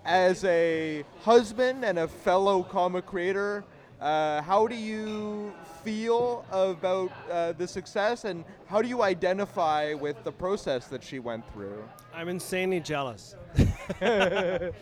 As 0.06 0.44
a 0.46 1.04
husband 1.24 1.84
and 1.84 1.98
a 1.98 2.08
fellow 2.08 2.63
comic 2.63 3.06
creator, 3.06 3.63
uh, 4.02 4.42
how 4.42 4.68
do 4.68 4.75
you 4.75 5.54
feel 5.84 6.46
about 6.52 7.12
uh, 7.32 7.52
the 7.54 7.68
success, 7.68 8.25
and 8.25 8.44
how 8.68 8.82
do 8.82 8.88
you 8.88 9.02
identify 9.02 9.94
with 9.94 10.24
the 10.24 10.32
process 10.32 10.88
that 10.88 11.04
she 11.04 11.20
went 11.20 11.50
through? 11.54 11.84
I'm 12.14 12.28
insanely 12.28 12.80
jealous. 12.80 13.36
well, 14.02 14.74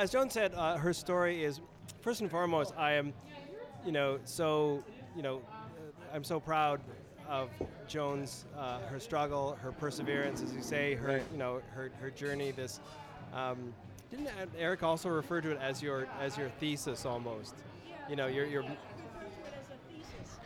as 0.00 0.10
Joan 0.10 0.30
said, 0.30 0.54
uh, 0.54 0.76
her 0.76 0.92
story 0.92 1.44
is 1.44 1.60
first 2.00 2.20
and 2.20 2.30
foremost. 2.30 2.72
I 2.76 2.92
am, 2.92 3.12
you 3.84 3.92
know, 3.92 4.18
so 4.24 4.82
you 5.14 5.22
know, 5.22 5.42
uh, 5.50 6.14
I'm 6.14 6.24
so 6.24 6.40
proud 6.40 6.80
of 7.28 7.50
Joan's 7.88 8.44
uh, 8.56 8.78
her 8.88 9.00
struggle, 9.00 9.58
her 9.62 9.72
perseverance, 9.72 10.42
as 10.42 10.54
you 10.54 10.62
say, 10.62 10.94
her 10.94 11.06
Right. 11.06 11.22
you 11.32 11.38
know 11.38 11.60
her 11.74 11.90
her 12.00 12.10
journey. 12.10 12.52
This 12.52 12.80
um, 13.34 13.74
didn't 14.10 14.28
Eric 14.58 14.82
also 14.82 15.08
refer 15.08 15.40
to 15.40 15.50
it 15.50 15.58
as 15.60 15.82
your 15.82 16.06
as 16.20 16.36
your 16.38 16.48
thesis 16.60 17.04
almost. 17.04 17.54
You 18.08 18.16
know, 18.16 18.26
your 18.26 18.46
your 18.46 18.64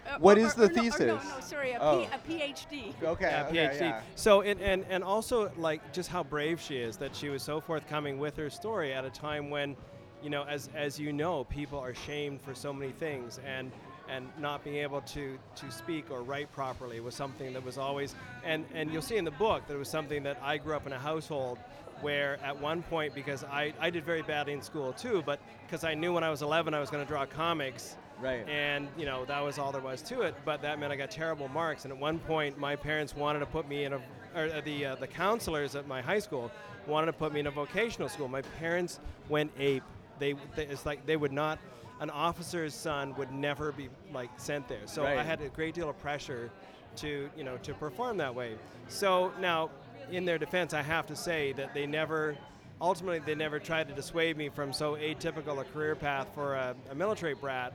Uh, 0.06 0.18
What 0.18 0.38
or- 0.38 0.40
is 0.40 0.54
or- 0.54 0.56
the 0.56 0.62
or 0.62 0.70
or 0.70 0.82
thesis? 0.82 1.00
no, 1.00 1.16
no, 1.16 1.40
sorry, 1.40 1.70
a, 1.72 1.78
Oh. 1.80 2.00
P- 2.26 2.34
a 2.34 2.38
PhD. 2.52 2.94
Okay, 3.02 3.30
yeah, 3.30 3.46
okay, 3.46 3.68
PhD. 3.68 3.80
yeah. 3.80 4.00
So 4.16 4.40
and, 4.40 4.60
and 4.60 4.84
and 4.90 5.04
also 5.04 5.52
like 5.56 5.92
just 5.92 6.08
how 6.08 6.24
brave 6.24 6.60
she 6.60 6.78
is 6.78 6.96
that 6.96 7.14
she 7.14 7.28
was 7.28 7.44
so 7.44 7.60
forthcoming 7.60 8.18
with 8.18 8.36
her 8.36 8.50
story 8.50 8.92
at 8.92 9.04
a 9.04 9.10
time 9.10 9.50
when, 9.50 9.76
you 10.20 10.28
know, 10.30 10.42
as 10.44 10.68
as 10.74 10.98
you 10.98 11.12
know, 11.12 11.44
people 11.44 11.78
are 11.78 11.94
shamed 11.94 12.40
for 12.42 12.54
so 12.56 12.72
many 12.72 12.90
things 12.92 13.38
and 13.46 13.70
and 14.10 14.28
not 14.38 14.64
being 14.64 14.76
able 14.76 15.00
to 15.02 15.38
to 15.54 15.70
speak 15.70 16.10
or 16.10 16.22
write 16.22 16.50
properly 16.52 17.00
was 17.00 17.14
something 17.14 17.52
that 17.52 17.64
was 17.64 17.78
always 17.78 18.14
and 18.44 18.64
and 18.74 18.92
you'll 18.92 19.02
see 19.02 19.16
in 19.16 19.24
the 19.24 19.30
book 19.30 19.66
that 19.66 19.74
it 19.74 19.78
was 19.78 19.88
something 19.88 20.22
that 20.22 20.38
I 20.42 20.58
grew 20.58 20.74
up 20.74 20.86
in 20.86 20.92
a 20.92 20.98
household 20.98 21.58
where 22.00 22.38
at 22.42 22.58
one 22.58 22.82
point 22.82 23.14
because 23.14 23.44
I, 23.44 23.74
I 23.78 23.90
did 23.90 24.04
very 24.04 24.22
badly 24.22 24.52
in 24.52 24.62
school 24.62 24.92
too 24.92 25.22
but 25.24 25.38
because 25.66 25.84
I 25.84 25.94
knew 25.94 26.12
when 26.12 26.24
I 26.24 26.30
was 26.30 26.42
11 26.42 26.74
I 26.74 26.80
was 26.80 26.90
going 26.90 27.04
to 27.04 27.08
draw 27.08 27.24
comics 27.26 27.96
Right. 28.20 28.46
and 28.48 28.86
you 28.98 29.06
know 29.06 29.24
that 29.24 29.40
was 29.42 29.58
all 29.58 29.72
there 29.72 29.80
was 29.80 30.02
to 30.02 30.20
it. 30.20 30.34
But 30.44 30.60
that 30.60 30.78
meant 30.78 30.92
I 30.92 30.96
got 30.96 31.10
terrible 31.10 31.48
marks. 31.48 31.84
And 31.84 31.92
at 31.92 31.98
one 31.98 32.18
point, 32.18 32.58
my 32.58 32.76
parents 32.76 33.16
wanted 33.16 33.38
to 33.38 33.46
put 33.46 33.66
me 33.66 33.84
in 33.84 33.94
a, 33.94 34.00
or 34.34 34.44
uh, 34.44 34.60
the 34.62 34.84
uh, 34.84 34.94
the 34.96 35.06
counselors 35.06 35.74
at 35.74 35.88
my 35.88 36.02
high 36.02 36.18
school 36.18 36.50
wanted 36.86 37.06
to 37.06 37.12
put 37.14 37.32
me 37.32 37.40
in 37.40 37.46
a 37.46 37.50
vocational 37.50 38.10
school. 38.10 38.28
My 38.28 38.42
parents 38.42 39.00
went 39.30 39.50
ape. 39.58 39.82
They, 40.18 40.34
they 40.54 40.66
it's 40.66 40.84
like 40.84 41.06
they 41.06 41.16
would 41.16 41.32
not. 41.32 41.58
An 42.00 42.10
officer's 42.10 42.74
son 42.74 43.14
would 43.16 43.30
never 43.30 43.72
be 43.72 43.88
like 44.12 44.30
sent 44.38 44.66
there. 44.68 44.86
So 44.86 45.04
I 45.04 45.22
had 45.22 45.40
a 45.42 45.48
great 45.48 45.74
deal 45.74 45.88
of 45.90 45.98
pressure 45.98 46.50
to 46.96 47.30
you 47.36 47.44
know 47.44 47.56
to 47.58 47.74
perform 47.74 48.16
that 48.16 48.34
way. 48.34 48.56
So 48.88 49.32
now, 49.38 49.70
in 50.10 50.24
their 50.24 50.38
defense, 50.38 50.74
I 50.74 50.82
have 50.82 51.06
to 51.06 51.16
say 51.16 51.52
that 51.52 51.74
they 51.74 51.86
never. 51.86 52.36
Ultimately, 52.82 53.18
they 53.18 53.34
never 53.34 53.58
tried 53.58 53.88
to 53.88 53.94
dissuade 53.94 54.38
me 54.38 54.48
from 54.48 54.72
so 54.72 54.94
atypical 54.94 55.60
a 55.60 55.64
career 55.64 55.94
path 55.94 56.28
for 56.34 56.54
a, 56.54 56.74
a 56.90 56.94
military 56.94 57.34
brat. 57.34 57.74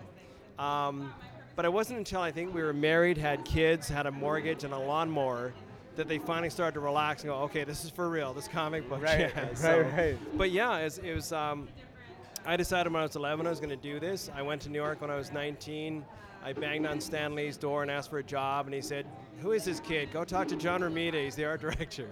Um, 0.58 1.14
but 1.56 1.64
it 1.64 1.72
wasn't 1.72 2.00
until 2.00 2.22
I 2.22 2.32
think 2.32 2.54
we 2.56 2.64
were 2.64 2.74
married, 2.74 3.18
had 3.18 3.46
kids, 3.46 3.88
had 3.88 4.08
a 4.08 4.12
mortgage, 4.12 4.64
and 4.64 4.74
a 4.74 4.80
lawnmower 4.80 5.54
that 5.96 6.08
they 6.08 6.18
finally 6.18 6.50
started 6.50 6.74
to 6.74 6.80
relax 6.80 7.22
and 7.22 7.32
go, 7.32 7.38
okay, 7.42 7.64
this 7.64 7.86
is 7.86 7.92
for 7.92 8.10
real. 8.10 8.34
This 8.34 8.48
comic 8.48 8.90
book. 8.90 9.04
Right, 9.04 9.20
yeah. 9.34 9.42
right, 9.46 9.58
So- 9.58 9.82
right. 9.82 10.18
But 10.38 10.50
yeah, 10.52 10.76
it 10.80 10.84
was. 10.86 10.98
It 10.98 11.14
was 11.14 11.32
um, 11.32 11.68
I 12.46 12.56
decided 12.56 12.92
when 12.94 13.00
I 13.02 13.06
was 13.06 13.16
11 13.16 13.48
I 13.48 13.50
was 13.50 13.60
going 13.60 13.70
to 13.70 13.76
do 13.76 14.00
this. 14.00 14.30
I 14.36 14.42
went 14.42 14.62
to 14.64 14.70
New 14.70 14.78
York 14.80 15.02
when 15.02 15.10
I 15.10 15.16
was 15.16 15.32
19. 15.32 16.06
I 16.44 16.54
banged 16.54 16.86
on 16.86 17.02
Stan 17.02 17.34
Lee's 17.34 17.58
door 17.58 17.82
and 17.82 17.90
asked 17.90 18.12
for 18.12 18.20
a 18.20 18.24
job, 18.24 18.68
and 18.68 18.76
he 18.76 18.82
said, 18.82 19.08
"Who 19.42 19.54
is 19.54 19.66
this 19.66 19.80
kid? 19.80 20.14
Go 20.14 20.24
talk 20.24 20.48
to 20.50 20.56
John 20.56 20.82
Romita. 20.82 21.24
He's 21.24 21.36
the 21.36 21.46
art 21.46 21.60
director." 21.68 22.08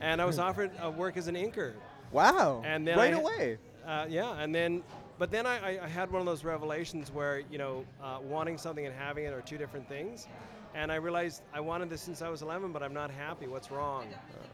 And 0.00 0.22
I 0.22 0.24
was 0.24 0.38
offered 0.38 0.70
a 0.80 0.90
work 0.90 1.18
as 1.18 1.28
an 1.28 1.34
inker. 1.34 1.74
Wow. 2.10 2.62
And 2.64 2.86
then 2.86 2.96
right 2.96 3.12
I- 3.12 3.18
away. 3.18 3.58
Uh, 3.86 4.06
yeah, 4.08 4.32
and 4.40 4.52
then, 4.54 4.82
but 5.18 5.30
then 5.30 5.46
I, 5.46 5.76
I- 5.76 5.84
I 5.84 5.88
had 5.88 6.10
one 6.10 6.20
of 6.20 6.26
those 6.26 6.42
revelations 6.42 7.12
where 7.12 7.40
you 7.50 7.58
know, 7.58 7.84
uh, 8.02 8.18
wanting 8.22 8.56
something 8.56 8.86
and 8.86 8.94
having 8.94 9.24
it 9.26 9.32
are 9.34 9.42
two 9.42 9.58
different 9.58 9.86
things, 9.88 10.26
and 10.74 10.90
I 10.90 10.94
realized 10.96 11.42
I 11.52 11.60
wanted 11.60 11.90
this 11.90 12.00
since 12.00 12.22
I 12.22 12.30
was 12.30 12.40
11, 12.40 12.72
but 12.72 12.82
I'm 12.82 12.94
not 12.94 13.10
happy. 13.10 13.46
What's 13.46 13.70
wrong? 13.70 14.06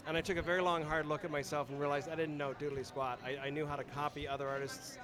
And 0.09 0.17
I 0.17 0.21
took 0.21 0.37
a 0.37 0.43
very 0.43 0.61
long, 0.63 0.83
hard 0.83 1.07
look 1.07 1.25
at 1.25 1.31
myself 1.31 1.71
and 1.71 1.79
realized 1.79 2.09
I 2.09 2.17
didn't 2.17 2.37
know 2.37 2.55
doodly 2.61 2.85
squat. 2.85 3.21
I, 3.25 3.47
I 3.47 3.51
knew 3.51 3.67
how 3.67 3.77
to 3.77 3.85
copy 3.85 4.27
other 4.27 4.49
artists 4.49 4.99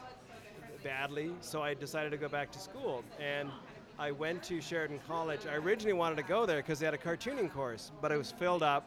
badly, 0.83 1.31
so 1.41 1.63
I 1.63 1.75
decided 1.75 2.11
to 2.11 2.17
go 2.17 2.29
back 2.29 2.51
to 2.53 2.59
school. 2.59 3.05
And 3.21 3.51
I 3.99 4.13
went 4.13 4.43
to 4.45 4.61
Sheridan 4.61 5.01
College. 5.07 5.41
I 5.51 5.55
originally 5.55 5.93
wanted 5.93 6.17
to 6.17 6.23
go 6.23 6.47
there 6.47 6.59
because 6.59 6.79
they 6.79 6.85
had 6.85 6.95
a 6.95 6.99
cartooning 6.99 7.53
course, 7.53 7.91
but 8.01 8.13
it 8.13 8.17
was 8.17 8.31
filled 8.33 8.63
up. 8.63 8.87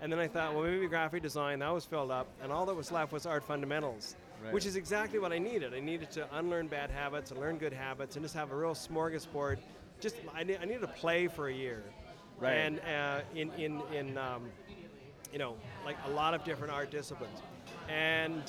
And 0.00 0.10
then 0.12 0.18
I 0.18 0.26
thought, 0.26 0.54
well, 0.54 0.64
maybe 0.64 0.86
graphic 0.88 1.22
design, 1.22 1.60
that 1.60 1.72
was 1.72 1.84
filled 1.84 2.10
up. 2.10 2.26
And 2.42 2.50
all 2.50 2.66
that 2.66 2.74
was 2.74 2.90
left 2.90 3.12
was 3.12 3.26
art 3.26 3.44
fundamentals, 3.44 4.16
Right. 4.42 4.52
which 4.52 4.66
is 4.66 4.74
exactly 4.74 5.20
what 5.20 5.32
I 5.32 5.38
needed. 5.38 5.72
I 5.72 5.78
needed 5.78 6.10
to 6.12 6.26
unlearn 6.36 6.66
bad 6.66 6.90
habits 6.90 7.30
and 7.30 7.38
learn 7.38 7.58
good 7.58 7.72
habits 7.72 8.16
and 8.16 8.24
just 8.24 8.34
have 8.34 8.50
a 8.50 8.56
real 8.56 8.74
smorgasbord. 8.74 9.58
Just, 10.00 10.16
I, 10.34 10.42
ne- 10.42 10.58
I 10.58 10.64
needed 10.64 10.80
to 10.80 10.88
play 10.88 11.28
for 11.28 11.46
a 11.48 11.52
year. 11.54 11.84
Right. 12.40 12.54
And 12.54 12.80
uh, 12.80 13.20
in, 13.36 13.52
in, 13.52 13.80
in 13.94 14.18
um, 14.18 14.50
you 15.32 15.38
know, 15.38 15.54
like 15.84 15.96
a 16.06 16.10
lot 16.10 16.34
of 16.34 16.42
different 16.42 16.72
art 16.72 16.90
disciplines. 16.90 17.38
And 17.88 18.42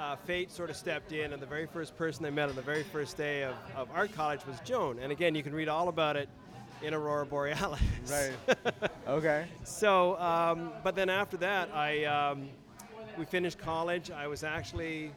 uh, 0.00 0.16
fate 0.16 0.50
sort 0.50 0.70
of 0.70 0.76
stepped 0.76 1.12
in, 1.12 1.32
and 1.32 1.42
the 1.42 1.46
very 1.46 1.66
first 1.66 1.96
person 1.96 2.24
I 2.24 2.30
met 2.30 2.48
on 2.48 2.56
the 2.56 2.62
very 2.62 2.82
first 2.82 3.16
day 3.16 3.44
of, 3.44 3.54
of 3.76 3.88
art 3.94 4.12
college 4.14 4.40
was 4.46 4.58
Joan. 4.60 4.98
And 4.98 5.12
again, 5.12 5.34
you 5.34 5.42
can 5.42 5.54
read 5.54 5.68
all 5.68 5.88
about 5.88 6.16
it 6.16 6.28
in 6.82 6.94
Aurora 6.94 7.26
Borealice. 7.26 7.80
Right. 8.10 8.90
okay. 9.08 9.46
So, 9.64 10.18
um, 10.18 10.72
but 10.82 10.96
then 10.96 11.10
after 11.10 11.36
that, 11.38 11.70
I 11.74 12.04
um, 12.04 12.48
we 13.18 13.26
finished 13.26 13.58
college. 13.58 14.10
I 14.10 14.26
was 14.26 14.42
actually 14.42 15.12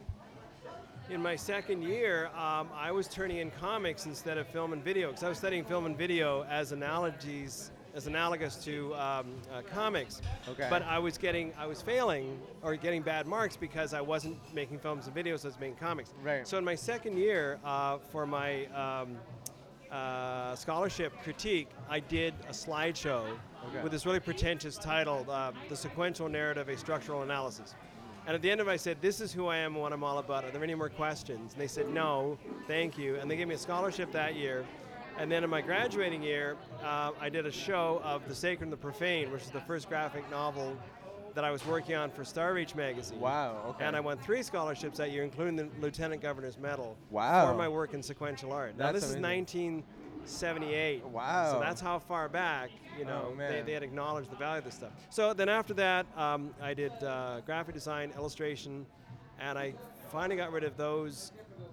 in 1.08 1.22
my 1.22 1.34
second 1.34 1.82
year. 1.82 2.26
Um, 2.36 2.68
I 2.76 2.92
was 2.92 3.08
turning 3.08 3.38
in 3.38 3.50
comics 3.52 4.04
instead 4.04 4.36
of 4.36 4.46
film 4.48 4.74
and 4.74 4.84
video 4.84 5.08
because 5.08 5.24
I 5.24 5.30
was 5.30 5.38
studying 5.38 5.64
film 5.64 5.86
and 5.86 5.96
video 5.96 6.44
as 6.50 6.72
analogies, 6.72 7.70
as 7.94 8.06
analogous 8.06 8.56
to 8.56 8.92
um, 8.94 9.26
uh, 9.52 9.62
comics. 9.72 10.20
Okay. 10.48 10.66
But 10.68 10.82
I 10.82 10.98
was 10.98 11.16
getting, 11.16 11.52
I 11.58 11.66
was 11.66 11.80
failing 11.80 12.40
or 12.62 12.74
getting 12.76 13.02
bad 13.02 13.26
marks 13.26 13.56
because 13.56 13.94
I 13.94 14.00
wasn't 14.00 14.36
making 14.52 14.80
films 14.80 15.06
and 15.06 15.14
videos. 15.14 15.44
I 15.44 15.48
was 15.48 15.60
making 15.60 15.76
comics. 15.76 16.12
Right. 16.22 16.46
So 16.46 16.58
in 16.58 16.64
my 16.64 16.74
second 16.74 17.16
year, 17.16 17.58
uh, 17.64 17.98
for 18.10 18.26
my 18.26 18.66
um, 18.66 19.16
uh, 19.92 20.56
scholarship 20.56 21.12
critique, 21.22 21.68
I 21.88 22.00
did 22.00 22.34
a 22.48 22.52
slideshow 22.52 23.24
Okay. 23.68 23.82
with 23.82 23.92
this 23.92 24.04
really 24.04 24.20
pretentious 24.20 24.76
title, 24.76 25.24
uh, 25.30 25.50
"The 25.70 25.76
Sequential 25.76 26.28
Narrative: 26.28 26.68
A 26.68 26.76
Structural 26.76 27.22
Analysis." 27.22 27.74
And 28.26 28.34
at 28.34 28.42
the 28.42 28.50
end 28.50 28.60
of 28.60 28.68
it, 28.68 28.72
I 28.72 28.76
said, 28.76 29.00
"This 29.00 29.22
is 29.22 29.32
who 29.32 29.46
I 29.46 29.56
am 29.56 29.72
and 29.72 29.80
what 29.80 29.90
I'm 29.94 30.04
all 30.04 30.18
about. 30.18 30.44
Are 30.44 30.50
there 30.50 30.62
any 30.62 30.74
more 30.74 30.90
questions?" 30.90 31.52
And 31.54 31.60
they 31.62 31.66
said, 31.66 31.88
"No, 31.88 32.36
thank 32.66 32.98
you." 32.98 33.16
And 33.16 33.30
they 33.30 33.36
gave 33.36 33.48
me 33.48 33.54
a 33.54 33.58
scholarship 33.58 34.12
that 34.12 34.34
year. 34.34 34.66
And 35.18 35.30
then 35.30 35.44
in 35.44 35.50
my 35.50 35.60
graduating 35.60 36.22
year, 36.22 36.56
uh, 36.82 37.12
I 37.20 37.28
did 37.28 37.46
a 37.46 37.52
show 37.52 38.00
of 38.04 38.26
The 38.28 38.34
Sacred 38.34 38.64
and 38.64 38.72
the 38.72 38.76
Profane, 38.76 39.30
which 39.30 39.42
is 39.42 39.50
the 39.50 39.60
first 39.60 39.88
graphic 39.88 40.28
novel 40.30 40.76
that 41.34 41.44
I 41.44 41.50
was 41.50 41.64
working 41.66 41.94
on 41.94 42.10
for 42.10 42.24
Star 42.24 42.52
Reach 42.52 42.74
magazine. 42.74 43.20
Wow, 43.20 43.56
okay. 43.70 43.84
And 43.84 43.96
I 43.96 44.00
won 44.00 44.18
three 44.18 44.42
scholarships 44.42 44.98
that 44.98 45.10
year, 45.10 45.22
including 45.24 45.56
the 45.56 45.68
Lieutenant 45.80 46.20
Governor's 46.22 46.58
Medal. 46.58 46.96
Wow. 47.10 47.50
For 47.50 47.56
my 47.56 47.68
work 47.68 47.94
in 47.94 48.02
sequential 48.02 48.52
art. 48.52 48.76
now 48.76 48.92
That's 48.92 49.06
this 49.06 49.14
amazing. 49.16 49.46
is 49.46 49.84
1978. 50.24 51.04
Wow. 51.06 51.52
So 51.52 51.60
that's 51.60 51.80
how 51.80 51.98
far 51.98 52.28
back, 52.28 52.70
you 52.98 53.04
know, 53.04 53.32
Oh, 53.32 53.36
they, 53.36 53.62
they 53.62 53.72
had 53.72 53.82
acknowledged 53.82 54.30
the 54.30 54.36
value 54.36 54.58
of 54.58 54.64
this 54.64 54.74
stuff. 54.74 54.92
So 55.10 55.32
then 55.32 55.48
after 55.48 55.74
that, 55.74 56.06
um, 56.16 56.50
I 56.62 56.74
did 56.74 56.92
uh, 57.02 57.40
graphic 57.46 57.74
design, 57.74 58.12
illustration, 58.16 58.86
and 59.40 59.58
I 59.58 59.74
finally 60.10 60.36
got 60.36 60.52
rid 60.52 60.64
of 60.64 60.76
those, 60.76 61.32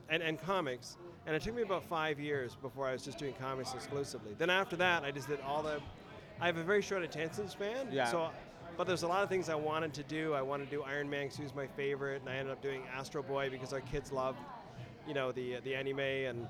and, 0.09 0.21
and 0.23 0.41
comics. 0.41 0.97
And 1.25 1.35
it 1.35 1.41
took 1.41 1.55
me 1.55 1.61
about 1.61 1.83
five 1.83 2.19
years 2.19 2.55
before 2.61 2.87
I 2.87 2.93
was 2.93 3.03
just 3.03 3.17
doing 3.17 3.33
comics 3.39 3.73
exclusively. 3.73 4.33
Then 4.37 4.49
after 4.49 4.75
that, 4.77 5.03
I 5.03 5.11
just 5.11 5.27
did 5.27 5.39
all 5.41 5.61
the. 5.61 5.79
I 6.39 6.47
have 6.47 6.57
a 6.57 6.63
very 6.63 6.81
short 6.81 7.03
attention 7.03 7.47
span. 7.47 7.87
Yeah. 7.91 8.05
So, 8.05 8.29
but 8.75 8.87
there's 8.87 9.03
a 9.03 9.07
lot 9.07 9.21
of 9.21 9.29
things 9.29 9.47
I 9.47 9.55
wanted 9.55 9.93
to 9.95 10.03
do. 10.03 10.33
I 10.33 10.41
wanted 10.41 10.69
to 10.69 10.75
do 10.75 10.83
Iron 10.83 11.09
Man 11.09 11.27
'cause 11.27 11.37
he 11.37 11.43
was 11.43 11.53
my 11.53 11.67
favorite, 11.67 12.21
and 12.21 12.29
I 12.29 12.37
ended 12.37 12.51
up 12.51 12.61
doing 12.61 12.81
Astro 12.97 13.21
Boy 13.21 13.49
because 13.49 13.71
our 13.73 13.81
kids 13.81 14.11
loved, 14.11 14.39
you 15.07 15.13
know, 15.13 15.31
the 15.31 15.57
the 15.63 15.75
anime 15.75 15.99
and. 15.99 16.47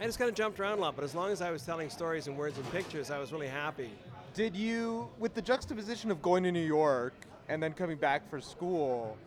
I 0.00 0.04
just 0.04 0.16
kind 0.16 0.28
of 0.28 0.36
jumped 0.36 0.60
around 0.60 0.78
a 0.78 0.80
lot, 0.80 0.94
but 0.94 1.02
as 1.02 1.12
long 1.12 1.32
as 1.32 1.42
I 1.42 1.50
was 1.50 1.64
telling 1.64 1.90
stories 1.90 2.28
in 2.28 2.36
words 2.36 2.56
and 2.56 2.70
pictures, 2.70 3.10
I 3.10 3.18
was 3.18 3.32
really 3.32 3.48
happy. 3.48 3.90
Did 4.32 4.54
you, 4.54 5.10
with 5.18 5.34
the 5.34 5.42
juxtaposition 5.42 6.12
of 6.12 6.22
going 6.22 6.44
to 6.44 6.52
New 6.52 6.64
York 6.64 7.14
and 7.48 7.60
then 7.60 7.72
coming 7.72 7.96
back 7.96 8.30
for 8.30 8.40
school, 8.40 9.18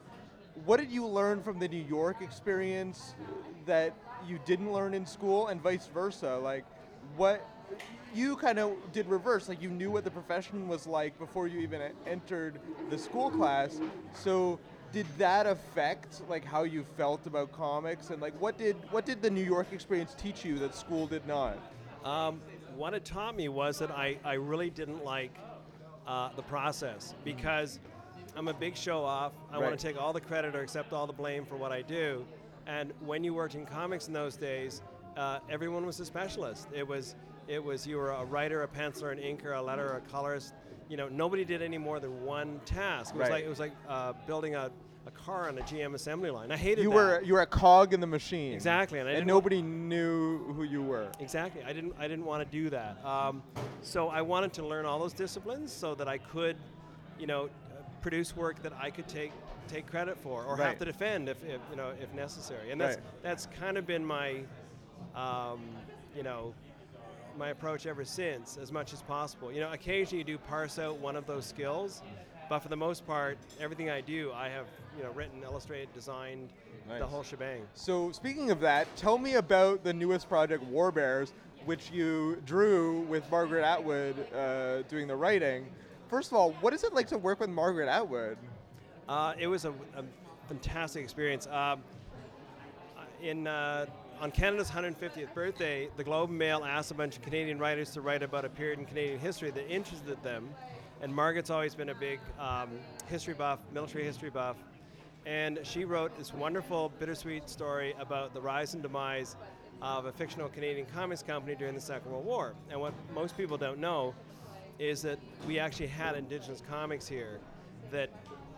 what 0.63 0.79
did 0.79 0.89
you 0.89 1.05
learn 1.05 1.43
from 1.43 1.59
the 1.59 1.67
New 1.67 1.83
York 1.89 2.21
experience 2.21 3.15
that 3.65 3.93
you 4.27 4.39
didn't 4.45 4.71
learn 4.71 4.93
in 4.93 5.05
school, 5.05 5.47
and 5.47 5.61
vice 5.61 5.87
versa? 5.87 6.37
Like, 6.37 6.65
what 7.15 7.45
you 8.13 8.35
kind 8.35 8.59
of 8.59 8.75
did 8.91 9.07
reverse. 9.07 9.47
Like, 9.47 9.61
you 9.61 9.69
knew 9.69 9.91
what 9.91 10.03
the 10.03 10.11
profession 10.11 10.67
was 10.67 10.85
like 10.85 11.17
before 11.17 11.47
you 11.47 11.59
even 11.59 11.81
entered 12.05 12.59
the 12.89 12.97
school 12.97 13.29
class. 13.29 13.79
So, 14.13 14.59
did 14.91 15.05
that 15.17 15.45
affect 15.45 16.21
like 16.27 16.43
how 16.43 16.63
you 16.63 16.83
felt 16.97 17.25
about 17.25 17.51
comics, 17.53 18.09
and 18.09 18.21
like 18.21 18.39
what 18.41 18.57
did 18.57 18.75
what 18.91 19.05
did 19.05 19.21
the 19.21 19.29
New 19.29 19.43
York 19.43 19.67
experience 19.71 20.13
teach 20.15 20.43
you 20.43 20.59
that 20.59 20.75
school 20.75 21.07
did 21.07 21.25
not? 21.25 21.57
Um, 22.03 22.41
what 22.75 22.93
it 22.93 23.05
taught 23.05 23.35
me 23.37 23.47
was 23.47 23.79
that 23.79 23.91
I, 23.91 24.17
I 24.25 24.33
really 24.33 24.69
didn't 24.69 25.05
like 25.05 25.37
uh, 26.07 26.29
the 26.35 26.41
process 26.41 27.13
because 27.23 27.79
I'm 28.35 28.47
a 28.47 28.53
big 28.53 28.75
show 28.75 29.03
off. 29.03 29.33
I 29.51 29.59
Right. 29.59 29.67
want 29.67 29.79
to 29.79 29.87
take 29.87 30.01
all 30.01 30.11
the 30.13 30.21
credit 30.21 30.55
or 30.55 30.61
accept 30.61 30.93
all 30.93 31.05
the 31.07 31.13
blame 31.13 31.45
for 31.45 31.55
what 31.57 31.71
I 31.71 31.81
do. 31.81 32.25
And 32.67 32.93
when 32.99 33.23
you 33.23 33.33
worked 33.33 33.55
in 33.55 33.65
comics 33.65 34.07
in 34.07 34.13
those 34.13 34.35
days, 34.35 34.81
uh, 35.17 35.39
everyone 35.49 35.85
was 35.85 35.99
a 35.99 36.05
specialist. 36.05 36.67
It 36.73 36.87
was 36.87 37.15
it 37.47 37.61
was 37.63 37.85
you 37.85 37.97
were 37.97 38.11
a 38.11 38.23
writer, 38.23 38.63
a 38.63 38.67
penciler, 38.67 39.11
an 39.11 39.17
inker, 39.17 39.57
a 39.59 39.61
letterer, 39.63 39.97
a 39.97 40.01
colorist. 40.11 40.53
You 40.89 40.97
know, 40.97 41.07
nobody 41.09 41.43
did 41.43 41.61
any 41.61 41.77
more 41.77 41.99
than 41.99 42.23
one 42.23 42.61
task. 42.65 43.13
It 43.15 43.17
was 43.17 43.23
Right. 43.29 43.31
like 43.37 43.45
it 43.45 43.49
was 43.49 43.59
like 43.59 43.73
uh, 43.89 44.13
building 44.27 44.55
a, 44.55 44.69
a 45.07 45.11
car 45.11 45.47
on 45.49 45.57
a 45.57 45.61
GM 45.61 45.95
assembly 45.95 46.29
line. 46.29 46.51
I 46.51 46.57
hated 46.57 46.83
You 46.83 46.89
that. 46.91 46.95
were 46.95 47.21
you 47.23 47.33
were 47.33 47.41
a 47.41 47.45
cog 47.47 47.93
in 47.93 47.99
the 47.99 48.07
machine. 48.07 48.53
Exactly, 48.53 48.99
and 48.99 49.09
and 49.09 49.25
nobody 49.27 49.61
knew 49.61 50.53
who 50.53 50.63
you 50.63 50.81
were. 50.83 51.07
Exactly. 51.19 51.63
I 51.63 51.73
didn't. 51.73 51.93
I 51.99 52.07
didn't 52.07 52.25
want 52.25 52.45
to 52.49 52.57
do 52.57 52.69
that. 52.69 53.03
Um, 53.03 53.41
so 53.81 54.07
I 54.09 54.21
wanted 54.21 54.53
to 54.53 54.65
learn 54.65 54.85
all 54.85 54.99
those 54.99 55.13
disciplines 55.13 55.73
so 55.73 55.95
that 55.95 56.07
I 56.07 56.19
could, 56.19 56.55
you 57.19 57.25
know, 57.27 57.45
uh, 57.45 57.81
produce 58.01 58.35
work 58.35 58.61
that 58.63 58.73
I 58.79 58.91
could 58.91 59.07
take 59.07 59.31
take 59.67 59.87
credit 59.87 60.17
for 60.17 60.43
or 60.43 60.55
Right. 60.55 60.69
have 60.69 60.79
to 60.79 60.85
defend 60.85 61.29
if, 61.29 61.43
if 61.43 61.61
you 61.69 61.75
know 61.75 61.93
if 62.01 62.13
necessary. 62.13 62.71
And 62.71 62.79
that's 62.79 62.97
Right. 62.97 63.05
that's 63.23 63.45
kind 63.47 63.77
of 63.77 63.85
been 63.85 64.05
my, 64.05 64.43
um, 65.15 65.61
you 66.15 66.23
know, 66.23 66.53
my 67.37 67.49
approach 67.49 67.85
ever 67.85 68.03
since, 68.03 68.57
as 68.57 68.71
much 68.71 68.93
as 68.93 69.01
possible. 69.01 69.51
You 69.51 69.61
know, 69.61 69.71
occasionally 69.71 70.19
you 70.19 70.23
do 70.23 70.37
parse 70.37 70.77
out 70.79 70.97
one 70.97 71.15
of 71.15 71.25
those 71.25 71.45
skills. 71.45 72.01
But 72.49 72.59
for 72.59 72.67
the 72.67 72.75
most 72.75 73.07
part, 73.07 73.37
everything 73.61 73.89
I 73.89 74.01
do, 74.01 74.33
I 74.33 74.49
have 74.49 74.65
you 74.97 75.03
know 75.03 75.11
written, 75.11 75.41
illustrated, 75.41 75.93
designed, 75.93 76.49
the 76.99 77.07
whole 77.07 77.23
shebang. 77.23 77.65
So 77.73 78.11
speaking 78.11 78.51
of 78.51 78.59
that, 78.59 78.93
tell 78.97 79.17
me 79.17 79.35
about 79.35 79.85
the 79.85 79.93
newest 79.93 80.27
project, 80.27 80.61
War 80.63 80.91
Bears, 80.91 81.33
which 81.63 81.91
you 81.91 82.41
drew 82.45 83.01
with 83.01 83.29
Margaret 83.31 83.63
Atwood 83.63 84.15
uh, 84.33 84.81
doing 84.89 85.07
the 85.07 85.15
writing. 85.15 85.65
First 86.09 86.31
of 86.31 86.37
all, 86.37 86.51
what 86.59 86.73
is 86.73 86.83
it 86.83 86.93
like 86.93 87.07
to 87.07 87.17
work 87.17 87.39
with 87.39 87.49
Margaret 87.49 87.87
Atwood? 87.87 88.37
Uh, 89.11 89.33
it 89.37 89.47
was 89.47 89.65
a, 89.65 89.71
a 89.97 90.05
fantastic 90.47 91.03
experience. 91.03 91.45
Um, 91.47 91.83
in 93.21 93.45
uh, 93.45 93.85
on 94.21 94.31
Canada's 94.31 94.71
150th 94.71 95.33
birthday, 95.33 95.89
the 95.97 96.03
Globe 96.05 96.29
and 96.29 96.39
Mail 96.39 96.63
asked 96.63 96.91
a 96.91 96.93
bunch 96.93 97.17
of 97.17 97.21
Canadian 97.21 97.59
writers 97.59 97.89
to 97.89 97.99
write 97.99 98.23
about 98.23 98.45
a 98.45 98.49
period 98.49 98.79
in 98.79 98.85
Canadian 98.85 99.19
history 99.19 99.51
that 99.51 99.69
interested 99.69 100.23
them. 100.23 100.49
And 101.01 101.13
Margaret's 101.13 101.49
always 101.49 101.75
been 101.75 101.89
a 101.89 101.93
big 101.93 102.21
um, 102.39 102.69
history 103.09 103.33
buff, 103.33 103.59
military 103.73 104.05
history 104.05 104.29
buff. 104.29 104.55
And 105.25 105.59
she 105.63 105.83
wrote 105.83 106.17
this 106.17 106.33
wonderful, 106.33 106.93
bittersweet 106.97 107.49
story 107.49 107.93
about 107.99 108.33
the 108.33 108.39
rise 108.39 108.75
and 108.75 108.81
demise 108.81 109.35
of 109.81 110.05
a 110.05 110.13
fictional 110.13 110.47
Canadian 110.47 110.85
comics 110.85 111.21
company 111.21 111.53
during 111.53 111.75
the 111.75 111.81
Second 111.81 112.13
World 112.13 112.23
War. 112.23 112.53
And 112.69 112.79
what 112.79 112.93
most 113.13 113.35
people 113.35 113.57
don't 113.57 113.79
know 113.79 114.15
is 114.79 115.01
that 115.01 115.19
we 115.45 115.59
actually 115.59 115.87
had 115.87 116.15
indigenous 116.15 116.63
comics 116.65 117.09
here 117.09 117.41
that 117.91 118.09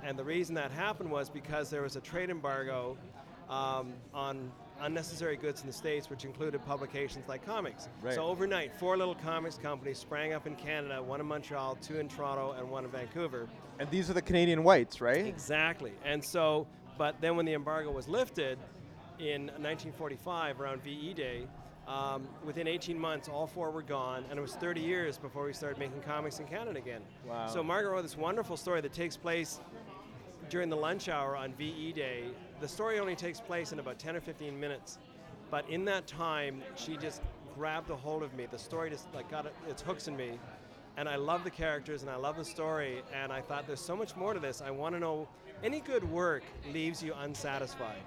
and 0.04 0.18
the 0.18 0.24
reason 0.24 0.56
that 0.56 0.72
happened 0.72 1.10
was 1.10 1.30
because 1.30 1.70
there 1.70 1.82
was 1.82 1.96
a 1.96 2.02
trade 2.02 2.30
embargo 2.30 2.98
um, 3.50 3.94
on 4.14 4.52
unnecessary 4.82 5.38
goods 5.38 5.62
in 5.62 5.68
the 5.68 5.74
states 5.74 6.10
which 6.10 6.26
included 6.26 6.64
publications 6.66 7.28
like 7.28 7.46
comics 7.46 7.88
Right. 8.02 8.16
so 8.16 8.26
overnight 8.26 8.72
four 8.80 8.98
little 8.98 9.16
comics 9.16 9.58
companies 9.58 9.98
sprang 9.98 10.34
up 10.34 10.48
in 10.48 10.56
canada 10.56 11.02
one 11.02 11.20
in 11.20 11.26
montreal 11.28 11.76
two 11.82 12.00
in 12.00 12.08
toronto 12.10 12.56
and 12.58 12.70
one 12.70 12.84
in 12.86 12.92
vancouver 12.92 13.48
And 13.80 13.90
these 13.90 14.10
are 14.10 14.14
the 14.14 14.22
Canadian 14.22 14.64
whites, 14.64 15.02
right? 15.02 15.26
Exactly. 15.26 15.94
And 16.06 16.24
so, 16.24 16.68
but 16.98 17.20
then 17.22 17.36
when 17.36 17.46
the 17.48 17.54
embargo 17.56 17.90
was 17.92 18.08
lifted 18.08 18.60
in 19.18 19.48
1945, 19.48 20.62
around 20.62 20.84
VE 20.84 21.14
Day, 21.16 21.48
um, 21.88 22.28
within 22.46 22.68
18 22.68 22.98
months, 23.00 23.28
all 23.28 23.48
four 23.48 23.72
were 23.72 23.82
gone, 23.82 24.26
and 24.30 24.38
it 24.38 24.42
was 24.44 24.54
30 24.56 24.80
years 24.80 25.18
before 25.18 25.44
we 25.46 25.54
started 25.54 25.80
making 25.80 26.02
comics 26.02 26.40
in 26.40 26.46
Canada 26.46 26.78
again. 26.78 27.02
Wow. 27.28 27.48
So 27.48 27.64
Margaret 27.64 27.90
wrote 27.94 28.04
this 28.04 28.16
wonderful 28.16 28.58
story 28.58 28.80
that 28.82 28.94
takes 28.94 29.18
place 29.18 29.60
during 30.54 30.70
the 30.70 30.76
lunch 30.76 31.10
hour 31.10 31.36
on 31.36 31.52
VE 31.54 31.94
Day. 31.94 32.26
The 32.60 32.68
story 32.68 33.00
only 33.00 33.16
takes 33.16 33.40
place 33.40 33.72
in 33.72 33.80
about 33.80 33.98
10 33.98 34.16
or 34.16 34.22
15 34.22 34.60
minutes, 34.60 35.00
but 35.50 35.68
in 35.68 35.84
that 35.86 36.06
time, 36.06 36.62
she 36.76 36.96
just 36.96 37.24
grabbed 37.56 37.90
a 37.90 37.96
hold 37.96 38.22
of 38.22 38.36
me. 38.36 38.46
The 38.46 38.60
story 38.60 38.92
just 38.92 39.12
like 39.16 39.32
got 39.32 39.48
it, 39.48 39.56
its 39.68 39.82
hooks 39.82 40.08
in 40.08 40.16
me, 40.16 40.38
and 40.96 41.10
I 41.10 41.16
love 41.16 41.44
the 41.44 41.50
characters 41.50 42.04
and 42.04 42.12
I 42.12 42.18
love 42.18 42.38
the 42.38 42.46
story. 42.46 43.02
And 43.12 43.34
I 43.34 43.42
thought 43.42 43.66
there's 43.66 43.82
so 43.82 43.96
much 43.96 44.16
more 44.16 44.36
to 44.36 44.40
this. 44.40 44.62
I 44.62 44.70
want 44.70 44.94
to 44.94 45.00
know. 45.00 45.28
Any 45.64 45.80
good 45.80 46.04
work 46.04 46.44
leaves 46.72 47.02
you 47.02 47.16
unsatisfied. 47.16 48.04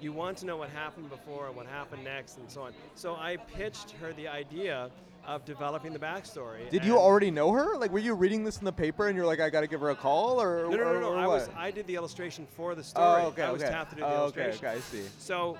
You 0.00 0.12
want 0.12 0.38
to 0.38 0.46
know 0.46 0.56
what 0.56 0.68
happened 0.70 1.10
before 1.10 1.48
and 1.48 1.56
what 1.56 1.66
happened 1.66 2.04
next, 2.04 2.38
and 2.38 2.48
so 2.48 2.62
on. 2.62 2.72
So 2.94 3.16
I 3.16 3.36
pitched 3.36 3.90
her 4.00 4.12
the 4.12 4.28
idea 4.28 4.92
of 5.26 5.44
developing 5.44 5.92
the 5.92 5.98
backstory. 5.98 6.68
Did 6.70 6.84
you 6.84 6.98
already 6.98 7.30
know 7.30 7.52
her? 7.52 7.76
Like, 7.76 7.90
were 7.90 7.98
you 7.98 8.14
reading 8.14 8.44
this 8.44 8.58
in 8.58 8.64
the 8.64 8.72
paper 8.72 9.08
and 9.08 9.16
you're 9.16 9.26
like, 9.26 9.40
I 9.40 9.50
got 9.50 9.62
to 9.62 9.66
give 9.66 9.80
her 9.80 9.90
a 9.90 9.94
call, 9.96 10.40
or 10.40 10.64
No, 10.70 10.76
no, 10.76 10.92
no, 10.94 11.00
no. 11.00 11.08
or 11.12 11.16
I 11.16 11.26
was? 11.26 11.48
I 11.56 11.70
did 11.70 11.86
the 11.86 11.94
illustration 11.96 12.46
for 12.56 12.74
the 12.74 12.84
story. 12.84 13.22
Oh, 13.22 13.26
okay, 13.28 13.42
I 13.42 13.50
was 13.50 13.62
okay. 13.62 13.70
tapped 13.72 13.90
to 13.90 13.96
do 13.96 14.02
the 14.02 14.06
Oh, 14.08 14.10
okay, 14.26 14.44
illustration. 14.44 14.66
okay, 14.66 14.76
I 14.76 14.80
see. 14.80 15.02
So, 15.18 15.56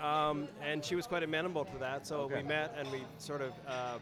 um, 0.00 0.48
and 0.62 0.84
she 0.84 0.94
was 0.96 1.06
quite 1.06 1.22
amenable 1.22 1.64
to 1.66 1.78
that. 1.78 2.06
So 2.06 2.20
Okay. 2.22 2.36
we 2.36 2.42
met 2.48 2.74
and 2.78 2.90
we 2.90 3.02
sort 3.18 3.40
of 3.42 3.52
um, 3.66 4.00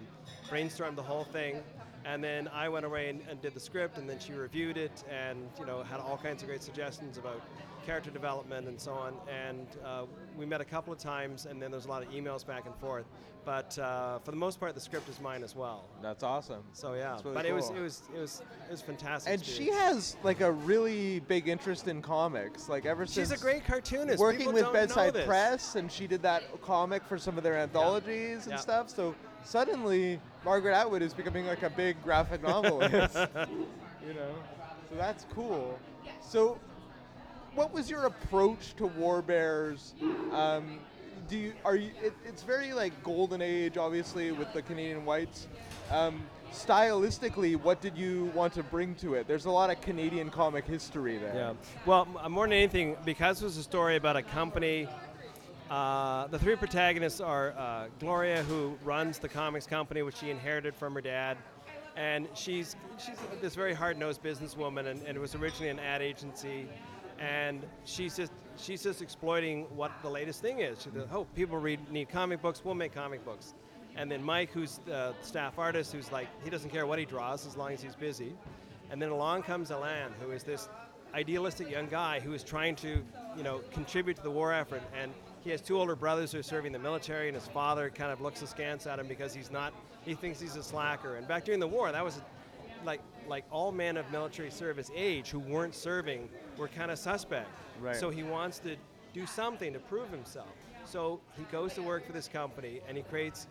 brainstormed 0.50 0.96
the 0.96 1.02
whole 1.02 1.24
thing. 1.24 1.62
And 2.04 2.22
then 2.24 2.48
I 2.48 2.68
went 2.68 2.84
away 2.84 3.10
and, 3.10 3.20
and 3.30 3.40
did 3.40 3.54
the 3.54 3.60
script, 3.60 3.96
and 3.96 4.10
then 4.10 4.18
she 4.18 4.32
reviewed 4.32 4.76
it, 4.76 5.04
and 5.08 5.48
you 5.60 5.64
know 5.66 5.84
had 5.84 6.00
all 6.00 6.16
kinds 6.16 6.42
of 6.42 6.48
great 6.48 6.60
suggestions 6.62 7.16
about 7.16 7.40
character 7.84 8.10
development 8.10 8.68
and 8.68 8.80
so 8.80 8.92
on. 8.92 9.14
And 9.28 9.66
uh, 9.84 10.04
we 10.36 10.46
met 10.46 10.60
a 10.60 10.64
couple 10.64 10.92
of 10.92 10.98
times, 10.98 11.46
and 11.46 11.60
then 11.60 11.70
there's 11.70 11.86
a 11.86 11.88
lot 11.88 12.02
of 12.02 12.10
emails 12.10 12.46
back 12.46 12.66
and 12.66 12.74
forth. 12.76 13.06
But 13.44 13.76
uh, 13.76 14.20
for 14.20 14.30
the 14.30 14.36
most 14.36 14.60
part, 14.60 14.74
the 14.74 14.80
script 14.80 15.08
is 15.08 15.20
mine 15.20 15.42
as 15.42 15.56
well. 15.56 15.88
That's 16.00 16.22
awesome. 16.22 16.62
So 16.72 16.94
yeah, 16.94 17.18
really 17.24 17.34
but 17.34 17.44
it 17.44 17.52
was 17.52 17.70
it 17.70 17.80
was 17.80 18.02
it 18.14 18.20
was 18.20 18.42
it 18.68 18.70
was 18.70 18.82
fantastic. 18.82 19.32
And 19.32 19.44
she 19.44 19.68
has 19.70 20.16
like 20.22 20.40
a 20.40 20.52
really 20.52 21.20
big 21.20 21.48
interest 21.48 21.88
in 21.88 22.02
comics. 22.02 22.68
Like 22.68 22.86
ever 22.86 23.04
since 23.04 23.30
She's 23.30 23.40
a 23.40 23.42
great 23.42 23.64
cartoonist. 23.64 24.20
working 24.20 24.38
People 24.46 24.52
with 24.52 24.72
Bedside. 24.72 25.14
Press, 25.26 25.74
and 25.74 25.90
she 25.90 26.06
did 26.06 26.22
that 26.22 26.44
comic 26.62 27.02
for 27.04 27.18
some 27.18 27.36
of 27.36 27.42
their 27.42 27.56
anthologies 27.56 28.44
and 28.44 28.52
Yeah. 28.52 28.56
stuff. 28.58 28.88
So 28.90 29.12
suddenly, 29.44 30.20
Margaret 30.44 30.74
Atwood 30.74 31.02
is 31.02 31.12
becoming 31.12 31.44
like 31.46 31.64
a 31.64 31.70
big 31.70 32.00
graphic 32.04 32.44
novelist. 32.44 33.16
you 34.06 34.14
know, 34.14 34.34
so 34.88 34.94
that's 34.96 35.26
cool. 35.34 35.80
So, 36.20 36.58
what 37.54 37.72
was 37.72 37.90
your 37.90 38.04
approach 38.04 38.74
to 38.76 38.86
War 38.86 39.22
Bears? 39.22 39.94
Um, 40.32 40.78
do 41.28 41.36
you 41.36 41.52
are 41.64 41.76
you? 41.76 41.90
It, 42.02 42.12
it's 42.26 42.42
very 42.42 42.72
like 42.72 42.92
golden 43.02 43.40
age, 43.42 43.76
obviously, 43.76 44.32
with 44.32 44.52
the 44.52 44.62
Canadian 44.62 45.04
whites. 45.04 45.46
Um, 45.90 46.22
stylistically, 46.52 47.56
what 47.56 47.80
did 47.80 47.96
you 47.96 48.30
want 48.34 48.52
to 48.54 48.62
bring 48.62 48.94
to 48.96 49.14
it? 49.14 49.26
There's 49.26 49.46
a 49.46 49.50
lot 49.50 49.70
of 49.70 49.80
Canadian 49.80 50.30
comic 50.30 50.66
history 50.66 51.18
there. 51.18 51.34
Yeah. 51.34 51.52
Well, 51.86 52.06
more 52.28 52.46
than 52.46 52.52
anything, 52.52 52.96
because 53.04 53.40
it 53.40 53.44
was 53.44 53.56
a 53.56 53.62
story 53.62 53.96
about 53.96 54.16
a 54.16 54.22
company. 54.22 54.88
Uh, 55.70 56.26
the 56.26 56.38
three 56.38 56.54
protagonists 56.56 57.20
are 57.20 57.54
uh, 57.56 57.86
Gloria, 57.98 58.42
who 58.42 58.76
runs 58.84 59.18
the 59.18 59.28
comics 59.28 59.66
company, 59.66 60.02
which 60.02 60.16
she 60.16 60.28
inherited 60.28 60.74
from 60.74 60.92
her 60.92 61.00
dad, 61.00 61.38
and 61.96 62.28
she's 62.34 62.76
she's 62.98 63.16
this 63.40 63.54
very 63.54 63.72
hard-nosed 63.72 64.22
businesswoman, 64.22 64.86
and, 64.88 65.00
and 65.06 65.16
it 65.16 65.20
was 65.20 65.34
originally 65.34 65.70
an 65.70 65.78
ad 65.78 66.02
agency, 66.02 66.68
and 67.22 67.62
she's 67.84 68.16
just 68.16 68.32
she's 68.56 68.82
just 68.82 69.00
exploiting 69.00 69.64
what 69.76 69.92
the 70.02 70.10
latest 70.10 70.42
thing 70.42 70.58
is. 70.58 70.82
She 70.82 70.90
"Oh, 71.12 71.24
people 71.36 71.56
read 71.56 71.90
need 71.90 72.08
comic 72.08 72.42
books. 72.42 72.62
We'll 72.64 72.74
make 72.74 72.92
comic 72.92 73.24
books." 73.24 73.54
And 73.94 74.10
then 74.10 74.22
Mike, 74.22 74.50
who's 74.50 74.80
the 74.86 75.14
staff 75.22 75.58
artist, 75.58 75.92
who's 75.92 76.10
like 76.10 76.26
he 76.42 76.50
doesn't 76.50 76.70
care 76.70 76.86
what 76.86 76.98
he 76.98 77.04
draws 77.04 77.46
as 77.46 77.56
long 77.56 77.72
as 77.72 77.80
he's 77.80 77.94
busy. 77.94 78.34
And 78.90 79.00
then 79.00 79.10
along 79.10 79.44
comes 79.44 79.70
Alan, 79.70 80.12
who 80.20 80.32
is 80.32 80.42
this 80.42 80.68
idealistic 81.14 81.70
young 81.70 81.86
guy 81.86 82.18
who 82.20 82.32
is 82.32 82.42
trying 82.42 82.74
to, 82.76 83.02
you 83.36 83.42
know, 83.42 83.60
contribute 83.72 84.16
to 84.16 84.22
the 84.22 84.30
war 84.30 84.52
effort. 84.52 84.82
And 85.00 85.12
he 85.40 85.50
has 85.50 85.60
two 85.60 85.78
older 85.78 85.94
brothers 85.94 86.32
who 86.32 86.38
are 86.38 86.42
serving 86.42 86.72
the 86.72 86.78
military, 86.78 87.28
and 87.28 87.36
his 87.36 87.46
father 87.46 87.90
kind 87.90 88.10
of 88.10 88.20
looks 88.20 88.42
askance 88.42 88.86
at 88.86 88.98
him 88.98 89.06
because 89.06 89.32
he's 89.32 89.50
not. 89.50 89.72
He 90.04 90.14
thinks 90.14 90.40
he's 90.40 90.56
a 90.56 90.62
slacker. 90.62 91.16
And 91.16 91.28
back 91.28 91.44
during 91.44 91.60
the 91.60 91.68
war, 91.68 91.92
that 91.92 92.04
was 92.04 92.20
like 92.84 93.00
like 93.28 93.44
all 93.52 93.70
men 93.70 93.96
of 93.96 94.10
military 94.10 94.50
service 94.50 94.90
age 94.96 95.28
who 95.30 95.38
weren't 95.38 95.74
serving 95.74 96.28
were 96.56 96.68
kind 96.68 96.90
of 96.90 96.98
suspect. 96.98 97.48
Right. 97.80 97.96
So 97.96 98.10
he 98.10 98.22
wants 98.22 98.58
to 98.60 98.76
do 99.12 99.26
something 99.26 99.72
to 99.72 99.78
prove 99.78 100.10
himself. 100.10 100.48
So 100.84 101.20
he 101.36 101.44
goes 101.44 101.74
to 101.74 101.82
work 101.82 102.06
for 102.06 102.12
this 102.12 102.28
company 102.28 102.80
and 102.88 102.96
he 102.96 103.02
creates 103.02 103.46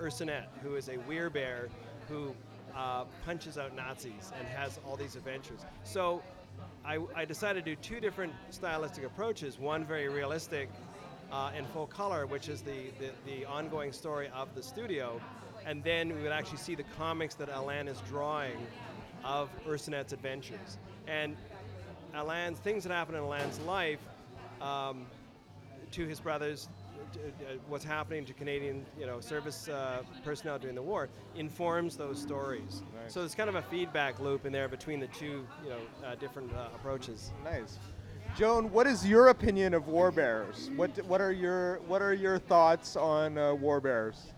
Oursonette, 0.00 0.46
who 0.62 0.76
is 0.76 0.88
a 0.88 0.96
werebear 0.96 1.68
who 2.08 2.34
uh, 2.74 3.04
punches 3.24 3.58
out 3.58 3.74
Nazis 3.74 4.32
and 4.38 4.46
has 4.48 4.80
all 4.86 4.96
these 4.96 5.16
adventures. 5.16 5.60
So 5.84 6.22
I, 6.84 6.98
I 7.14 7.24
decided 7.24 7.64
to 7.64 7.74
do 7.74 7.76
two 7.80 8.00
different 8.00 8.32
stylistic 8.50 9.04
approaches. 9.04 9.58
One 9.58 9.84
very 9.84 10.08
realistic 10.08 10.70
uh, 11.30 11.50
in 11.56 11.64
full 11.66 11.86
color, 11.86 12.26
which 12.26 12.48
is 12.48 12.62
the, 12.62 12.90
the, 12.98 13.10
the 13.26 13.44
ongoing 13.44 13.92
story 13.92 14.30
of 14.34 14.54
the 14.54 14.62
studio, 14.62 15.20
and 15.66 15.82
then 15.84 16.14
we 16.14 16.22
would 16.22 16.32
actually 16.32 16.58
see 16.58 16.74
the 16.74 16.84
comics 16.96 17.34
that 17.34 17.48
Alan 17.50 17.88
is 17.88 18.00
drawing 18.08 18.56
of 19.24 19.50
Oursonette's 19.66 20.12
adventures. 20.12 20.78
And 21.06 21.36
Alan's 22.14 22.58
things 22.58 22.84
that 22.84 22.92
happen 22.92 23.14
in 23.14 23.22
Alan's 23.22 23.58
life 23.60 24.00
um, 24.60 25.06
to 25.92 26.06
his 26.06 26.20
brothers, 26.20 26.68
t- 27.12 27.20
uh, 27.20 27.54
what's 27.68 27.84
happening 27.84 28.24
to 28.24 28.32
Canadian, 28.32 28.84
you 28.98 29.06
know, 29.06 29.20
service 29.20 29.68
uh, 29.68 30.02
personnel 30.24 30.58
during 30.58 30.74
the 30.74 30.82
war, 30.82 31.08
informs 31.36 31.96
those 31.96 32.20
stories. 32.20 32.82
Right. 33.00 33.10
So 33.10 33.20
there's 33.20 33.34
kind 33.34 33.48
of 33.48 33.54
a 33.54 33.62
feedback 33.62 34.20
loop 34.20 34.46
in 34.46 34.52
there 34.52 34.68
between 34.68 35.00
the 35.00 35.06
two, 35.08 35.46
you 35.62 35.70
know, 35.70 35.78
uh, 36.04 36.14
different 36.16 36.52
uh, 36.52 36.68
approaches. 36.74 37.32
Nice. 37.44 37.78
Joan, 38.36 38.70
what 38.72 38.86
is 38.86 39.06
your 39.06 39.28
opinion 39.28 39.72
of 39.74 39.88
War 39.88 40.10
Bears? 40.10 40.70
What 40.76 40.90
what 41.06 41.20
are 41.20 41.32
your 41.32 41.80
what 41.86 42.02
are 42.02 42.12
your 42.12 42.38
thoughts 42.38 42.94
on 42.94 43.38
uh, 43.38 43.54
War 43.54 43.80
Bears? 43.80 44.32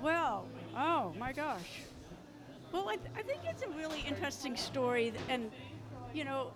Well, 0.00 0.46
oh 0.76 1.12
my 1.18 1.32
gosh. 1.32 1.82
Well, 2.72 2.88
I, 2.88 2.96
th- 2.96 3.10
I 3.16 3.22
think 3.22 3.40
it's 3.44 3.62
a 3.62 3.68
really 3.70 4.00
interesting 4.06 4.56
story, 4.56 5.12
and 5.28 5.50
you 6.12 6.24
know, 6.24 6.52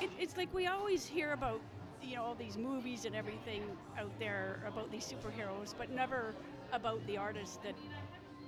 it, 0.00 0.10
it's 0.18 0.36
like 0.36 0.52
we 0.52 0.66
always 0.66 1.06
hear 1.06 1.32
about 1.32 1.62
you 2.00 2.16
know 2.16 2.24
all 2.24 2.34
these 2.34 2.56
movies 2.56 3.04
and 3.04 3.14
everything 3.14 3.62
out 3.98 4.12
there 4.18 4.60
about 4.66 4.90
these 4.90 5.06
superheroes, 5.06 5.74
but 5.76 5.90
never 5.90 6.34
about 6.72 7.04
the 7.06 7.16
artists 7.16 7.58
that 7.62 7.76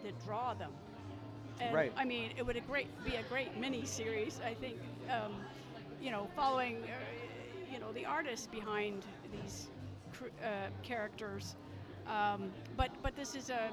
that 0.02 0.18
draw 0.24 0.54
them. 0.54 0.72
And 1.60 1.74
Right. 1.74 1.92
I 1.96 2.04
mean, 2.04 2.32
it 2.36 2.44
would 2.44 2.56
a 2.56 2.60
great 2.60 2.88
be 3.04 3.16
a 3.16 3.22
great 3.22 3.56
mini 3.56 3.84
series. 3.84 4.40
I 4.44 4.54
think, 4.54 4.80
um, 5.08 5.46
you 6.00 6.10
know, 6.10 6.28
following 6.34 6.76
uh, 6.84 7.70
you 7.70 7.78
know 7.78 7.92
the 7.92 8.04
artists 8.06 8.46
behind 8.46 9.04
these 9.30 9.70
cr- 10.12 10.34
uh, 10.44 10.68
characters. 10.82 11.56
Um, 12.06 12.54
but 12.76 12.90
but 13.02 13.16
this 13.16 13.34
is 13.34 13.50
a 13.50 13.72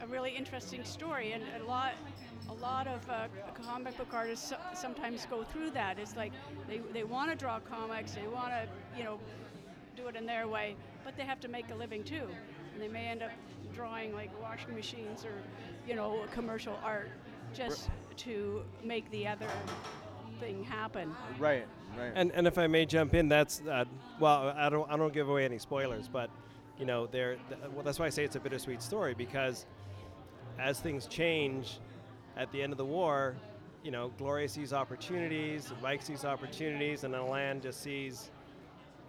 a 0.00 0.06
really 0.06 0.36
interesting 0.36 0.84
story, 0.84 1.32
and 1.32 1.42
a 1.60 1.64
lot, 1.64 1.94
a 2.48 2.52
lot 2.54 2.86
of 2.86 3.08
uh, 3.08 3.26
comic 3.54 3.96
book 3.96 4.12
artists 4.12 4.52
sometimes 4.74 5.26
go 5.26 5.44
through 5.44 5.70
that. 5.70 5.98
It's 5.98 6.16
like 6.16 6.32
they, 6.68 6.80
they 6.92 7.04
want 7.04 7.30
to 7.30 7.36
draw 7.36 7.60
comics, 7.60 8.12
they 8.12 8.26
want 8.26 8.48
to, 8.48 8.68
you 8.96 9.04
know, 9.04 9.18
do 9.96 10.08
it 10.08 10.16
in 10.16 10.26
their 10.26 10.48
way, 10.48 10.76
but 11.04 11.16
they 11.16 11.24
have 11.24 11.40
to 11.40 11.48
make 11.48 11.70
a 11.70 11.74
living 11.74 12.02
too, 12.02 12.28
and 12.72 12.80
they 12.80 12.88
may 12.88 13.06
end 13.06 13.22
up 13.22 13.30
drawing 13.74 14.12
like 14.12 14.30
washing 14.42 14.74
machines 14.74 15.24
or, 15.24 15.34
you 15.88 15.94
know, 15.94 16.24
commercial 16.32 16.78
art 16.82 17.10
just 17.52 17.88
to 18.16 18.62
make 18.82 19.10
the 19.10 19.26
other 19.26 19.48
thing 20.40 20.64
happen. 20.64 21.14
Right, 21.38 21.66
right. 21.96 22.12
And, 22.14 22.32
and 22.32 22.46
if 22.46 22.58
I 22.58 22.66
may 22.66 22.86
jump 22.86 23.14
in, 23.14 23.28
that's 23.28 23.62
uh, 23.70 23.84
well, 24.20 24.52
I 24.56 24.68
don't 24.68 24.90
I 24.90 24.96
don't 24.96 25.12
give 25.12 25.28
away 25.28 25.44
any 25.44 25.58
spoilers, 25.58 26.08
but 26.08 26.30
you 26.78 26.86
know, 26.86 27.06
there. 27.06 27.36
Th- 27.48 27.60
well, 27.72 27.84
that's 27.84 27.98
why 27.98 28.06
I 28.06 28.10
say 28.10 28.24
it's 28.24 28.36
a 28.36 28.40
bittersweet 28.40 28.82
story 28.82 29.14
because 29.14 29.66
as 30.58 30.80
things 30.80 31.06
change 31.06 31.78
at 32.36 32.50
the 32.52 32.62
end 32.62 32.72
of 32.72 32.78
the 32.78 32.84
war, 32.84 33.36
you 33.82 33.90
know, 33.90 34.10
Gloria 34.18 34.48
sees 34.48 34.72
opportunities, 34.72 35.72
Mike 35.82 36.02
sees 36.02 36.24
opportunities, 36.24 37.04
and 37.04 37.14
Alan 37.14 37.60
just 37.60 37.82
sees 37.82 38.30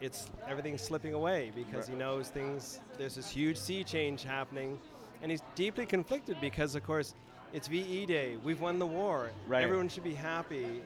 it's 0.02 0.30
everything's 0.48 0.82
slipping 0.82 1.14
away 1.14 1.52
because 1.56 1.88
he 1.88 1.96
knows 1.96 2.28
things. 2.30 2.82
There's 2.98 3.16
this 3.16 3.30
huge 3.30 3.58
sea 3.58 3.84
change 3.84 4.24
happening, 4.24 4.78
and 5.22 5.32
he's 5.32 5.42
deeply 5.56 5.86
conflicted 5.86 6.38
because, 6.42 6.76
of 6.76 6.84
course, 6.84 7.16
it's 7.54 7.70
VE 7.70 8.06
Day. 8.06 8.38
We've 8.44 8.60
won 8.60 8.80
the 8.80 8.86
war. 8.86 9.30
Right. 9.48 9.64
Everyone 9.64 9.88
should 9.88 10.04
be 10.04 10.14
happy, 10.14 10.82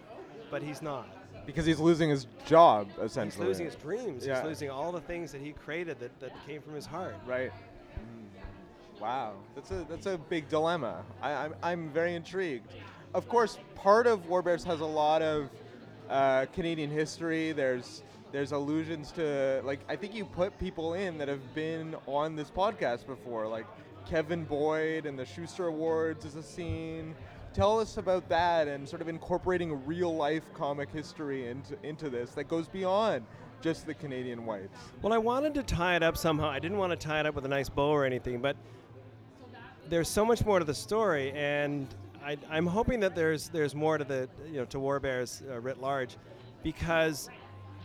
but 0.51 0.61
he's 0.61 0.81
not. 0.83 1.07
because 1.47 1.65
he's 1.65 1.79
losing 1.79 2.11
his 2.11 2.27
job 2.45 2.89
essentially. 3.01 3.47
He's 3.47 3.59
losing 3.59 3.65
his 3.65 3.75
dreams. 3.75 4.25
Yeah. 4.25 4.35
He's 4.35 4.45
losing 4.45 4.69
all 4.69 4.91
the 4.91 5.01
things 5.01 5.31
that 5.31 5.41
he 5.41 5.51
created 5.53 5.99
that, 5.99 6.19
that 6.19 6.31
came 6.45 6.61
from 6.61 6.75
his 6.75 6.85
heart. 6.85 7.15
Right. 7.25 7.51
Mm. 7.95 8.25
Wow, 9.01 9.35
that's 9.55 9.71
a 9.71 9.85
that's 9.89 10.05
a 10.07 10.17
big 10.17 10.49
dilemma. 10.49 11.03
I, 11.21 11.31
I'm 11.31 11.55
I'm 11.63 11.89
very 11.89 12.15
intrigued. 12.15 12.67
Of 13.13 13.27
course, 13.29 13.57
part 13.75 14.07
of 14.07 14.27
War 14.27 14.41
Bears 14.41 14.63
has 14.65 14.81
a 14.81 14.85
lot 14.85 15.21
of 15.21 15.49
uh, 16.09 16.45
Canadian 16.53 16.89
history. 16.89 17.53
There's 17.53 18.03
there's 18.31 18.51
allusions 18.51 19.11
to 19.13 19.61
like 19.63 19.79
I 19.87 19.95
think 19.95 20.13
you 20.13 20.25
put 20.25 20.57
people 20.59 20.95
in 20.95 21.17
that 21.17 21.27
have 21.27 21.55
been 21.55 21.95
on 22.07 22.35
this 22.35 22.51
podcast 22.51 23.07
before, 23.07 23.47
like 23.47 23.65
Kevin 24.05 24.43
Boyd 24.43 25.05
and 25.05 25.17
the 25.17 25.25
Shuster 25.25 25.67
Awards 25.67 26.25
is 26.25 26.35
a 26.35 26.43
scene. 26.43 27.15
Tell 27.53 27.79
us 27.79 27.97
about 27.97 28.27
that 28.29 28.67
and 28.67 28.87
sort 28.87 29.01
of 29.01 29.07
incorporating 29.07 29.85
real 29.85 30.15
life 30.15 30.43
comic 30.53 30.89
history 30.91 31.47
into 31.47 31.77
into 31.83 32.09
this 32.09 32.31
that 32.31 32.49
goes 32.49 32.67
beyond 32.67 33.25
just 33.61 33.85
the 33.85 33.93
Canadian 33.93 34.45
whites. 34.45 34.77
Well, 35.01 35.13
I 35.13 35.17
wanted 35.17 35.53
to 35.55 35.63
tie 35.63 35.95
it 35.95 36.03
up 36.03 36.15
somehow. 36.17 36.49
I 36.49 36.59
didn't 36.59 36.77
want 36.77 36.91
to 36.91 37.07
tie 37.07 37.19
it 37.19 37.25
up 37.25 37.35
with 37.35 37.45
a 37.45 37.49
nice 37.49 37.69
bow 37.69 37.89
or 37.89 38.05
anything, 38.05 38.41
but 38.41 38.55
there's 39.89 40.07
so 40.07 40.23
much 40.23 40.45
more 40.45 40.59
to 40.59 40.65
the 40.65 40.73
story, 40.73 41.31
and 41.33 41.87
I, 42.23 42.37
I'm 42.49 42.67
hoping 42.67 42.99
that 43.01 43.15
there's 43.15 43.49
there's 43.49 43.73
more 43.73 43.97
to 43.97 44.03
the 44.03 44.29
you 44.47 44.59
know 44.59 44.65
to 44.65 44.79
War 44.79 44.99
Bears 44.99 45.41
uh, 45.49 45.59
writ 45.59 45.81
large, 45.81 46.15
because 46.63 47.29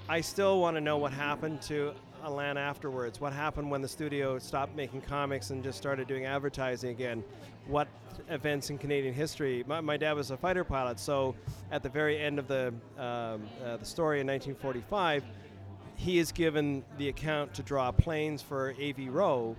I 0.09 0.21
still 0.21 0.61
want 0.61 0.77
to 0.77 0.81
know 0.81 0.99
what 0.99 1.13
happened 1.13 1.63
to 1.63 1.93
Alan 2.23 2.57
afterwards. 2.57 3.21
What 3.21 3.33
happened 3.33 3.71
when 3.71 3.81
the 3.81 3.89
studio 3.89 4.39
stopped 4.39 4.77
making 4.77 5.03
comics 5.03 5.51
and 5.51 5.63
just 5.63 5.79
started 5.79 6.07
doing 6.07 6.27
advertising 6.27 6.91
again? 6.91 7.25
What 7.67 7.89
events 8.29 8.69
in 8.69 8.77
Canadian 8.77 9.15
history? 9.15 9.65
My, 9.67 9.81
my 9.81 9.97
dad 9.97 10.13
was 10.13 10.31
a 10.31 10.37
fighter 10.37 10.65
pilot, 10.65 11.01
so 11.01 11.35
at 11.71 11.83
the 11.83 11.89
very 11.89 12.19
end 12.19 12.39
of 12.39 12.49
the 12.49 12.69
um, 12.99 13.43
uh, 13.65 13.79
the 13.79 13.85
story 13.85 14.21
in 14.21 14.27
1945 14.27 15.25
he 15.97 16.19
is 16.19 16.33
given 16.33 16.85
the 16.99 17.09
account 17.09 17.55
to 17.55 17.63
draw 17.63 17.93
planes 17.93 18.43
for 18.43 18.75
A.V. 18.79 19.09
Roe, 19.09 19.57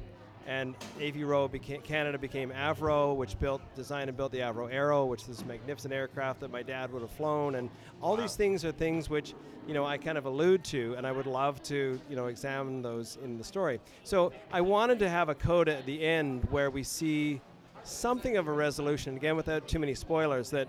and 0.47 0.75
A.V. 0.99 1.23
Roe 1.23 1.47
became 1.47 1.81
Canada 1.81 2.17
became 2.17 2.51
Avro, 2.51 3.15
which 3.15 3.39
built, 3.39 3.62
designed 3.75 4.10
and 4.10 4.17
built 4.17 4.31
the 4.31 4.39
Avro 4.39 4.71
Arrow, 4.71 5.05
which 5.05 5.21
is 5.21 5.27
this 5.27 5.45
magnificent 5.45 5.93
aircraft 5.93 6.39
that 6.41 6.51
my 6.51 6.62
dad 6.62 6.91
would 6.91 7.01
have 7.01 7.12
flown, 7.12 7.55
and 7.55 7.69
all 8.01 8.15
these 8.15 8.36
things 8.36 8.63
are 8.63 8.71
things 8.71 9.10
which 9.10 9.34
you 9.67 9.73
know 9.73 9.86
I 9.86 9.97
kind 9.97 10.17
of 10.17 10.25
allude 10.25 10.63
to, 10.65 10.95
and 10.97 11.08
I 11.08 11.12
would 11.12 11.27
love 11.27 11.62
to 11.63 11.99
you 12.10 12.15
know 12.15 12.27
examine 12.27 12.81
those 12.81 13.17
in 13.23 13.38
the 13.38 13.43
story. 13.43 13.79
So 14.03 14.31
I 14.51 14.62
wanted 14.62 14.99
to 14.99 15.10
have 15.10 15.29
a 15.29 15.36
code 15.36 15.69
at 15.69 15.86
the 15.86 16.03
end 16.03 16.47
where 16.51 16.69
we 16.69 16.84
see 16.84 17.41
something 17.84 18.38
of 18.38 18.47
a 18.47 18.53
resolution, 18.53 19.15
again 19.15 19.36
without 19.36 19.67
too 19.67 19.79
many 19.79 19.95
spoilers, 19.95 20.49
that. 20.51 20.67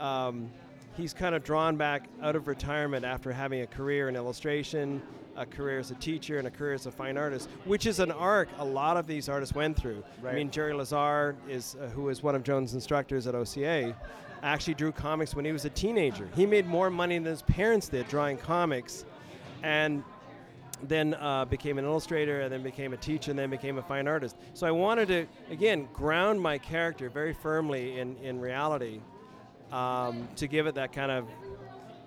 Um, 0.00 0.50
he's 0.96 1.12
kind 1.12 1.34
of 1.34 1.42
drawn 1.42 1.76
back 1.76 2.08
out 2.22 2.36
of 2.36 2.48
retirement 2.48 3.04
after 3.04 3.32
having 3.32 3.62
a 3.62 3.66
career 3.66 4.08
in 4.08 4.16
illustration, 4.16 5.02
a 5.36 5.44
career 5.44 5.78
as 5.78 5.90
a 5.90 5.94
teacher, 5.96 6.38
and 6.38 6.46
a 6.46 6.50
career 6.50 6.74
as 6.74 6.86
a 6.86 6.90
fine 6.90 7.16
artist, 7.16 7.48
which 7.64 7.86
is 7.86 7.98
an 7.98 8.12
arc 8.12 8.48
a 8.58 8.64
lot 8.64 8.96
of 8.96 9.06
these 9.06 9.28
artists 9.28 9.54
went 9.54 9.76
through. 9.76 10.02
I 10.26 10.32
mean, 10.34 10.50
Jerry 10.50 10.72
Lazare 10.72 11.34
is 11.48 11.76
uh, 11.80 11.88
who 11.88 12.08
is 12.08 12.22
one 12.22 12.34
of 12.34 12.42
Joan's 12.42 12.74
instructors 12.74 13.26
at 13.26 13.34
OCA. 13.34 13.96
Actually, 14.42 14.74
drew 14.74 14.92
comics 14.92 15.34
when 15.34 15.44
he 15.44 15.52
was 15.52 15.64
a 15.64 15.70
teenager. 15.70 16.28
He 16.36 16.44
made 16.44 16.66
more 16.66 16.90
money 16.90 17.16
than 17.16 17.24
his 17.24 17.42
parents 17.42 17.88
did 17.88 18.06
drawing 18.08 18.36
comics, 18.36 19.04
and 19.62 20.04
then 20.82 21.14
uh, 21.14 21.46
became 21.46 21.78
an 21.78 21.84
illustrator, 21.84 22.42
and 22.42 22.52
then 22.52 22.62
became 22.62 22.92
a 22.92 22.96
teacher, 22.98 23.30
and 23.30 23.38
then 23.38 23.48
became 23.48 23.78
a 23.78 23.82
fine 23.82 24.06
artist. 24.06 24.36
So 24.52 24.66
I 24.66 24.70
wanted 24.70 25.08
to 25.08 25.26
again 25.50 25.88
ground 25.92 26.40
my 26.40 26.58
character 26.58 27.08
very 27.08 27.32
firmly 27.32 27.98
in 27.98 28.16
in 28.18 28.38
reality, 28.38 29.00
um, 29.72 30.28
to 30.36 30.46
give 30.46 30.66
it 30.66 30.74
that 30.76 30.92
kind 30.92 31.10
of 31.10 31.26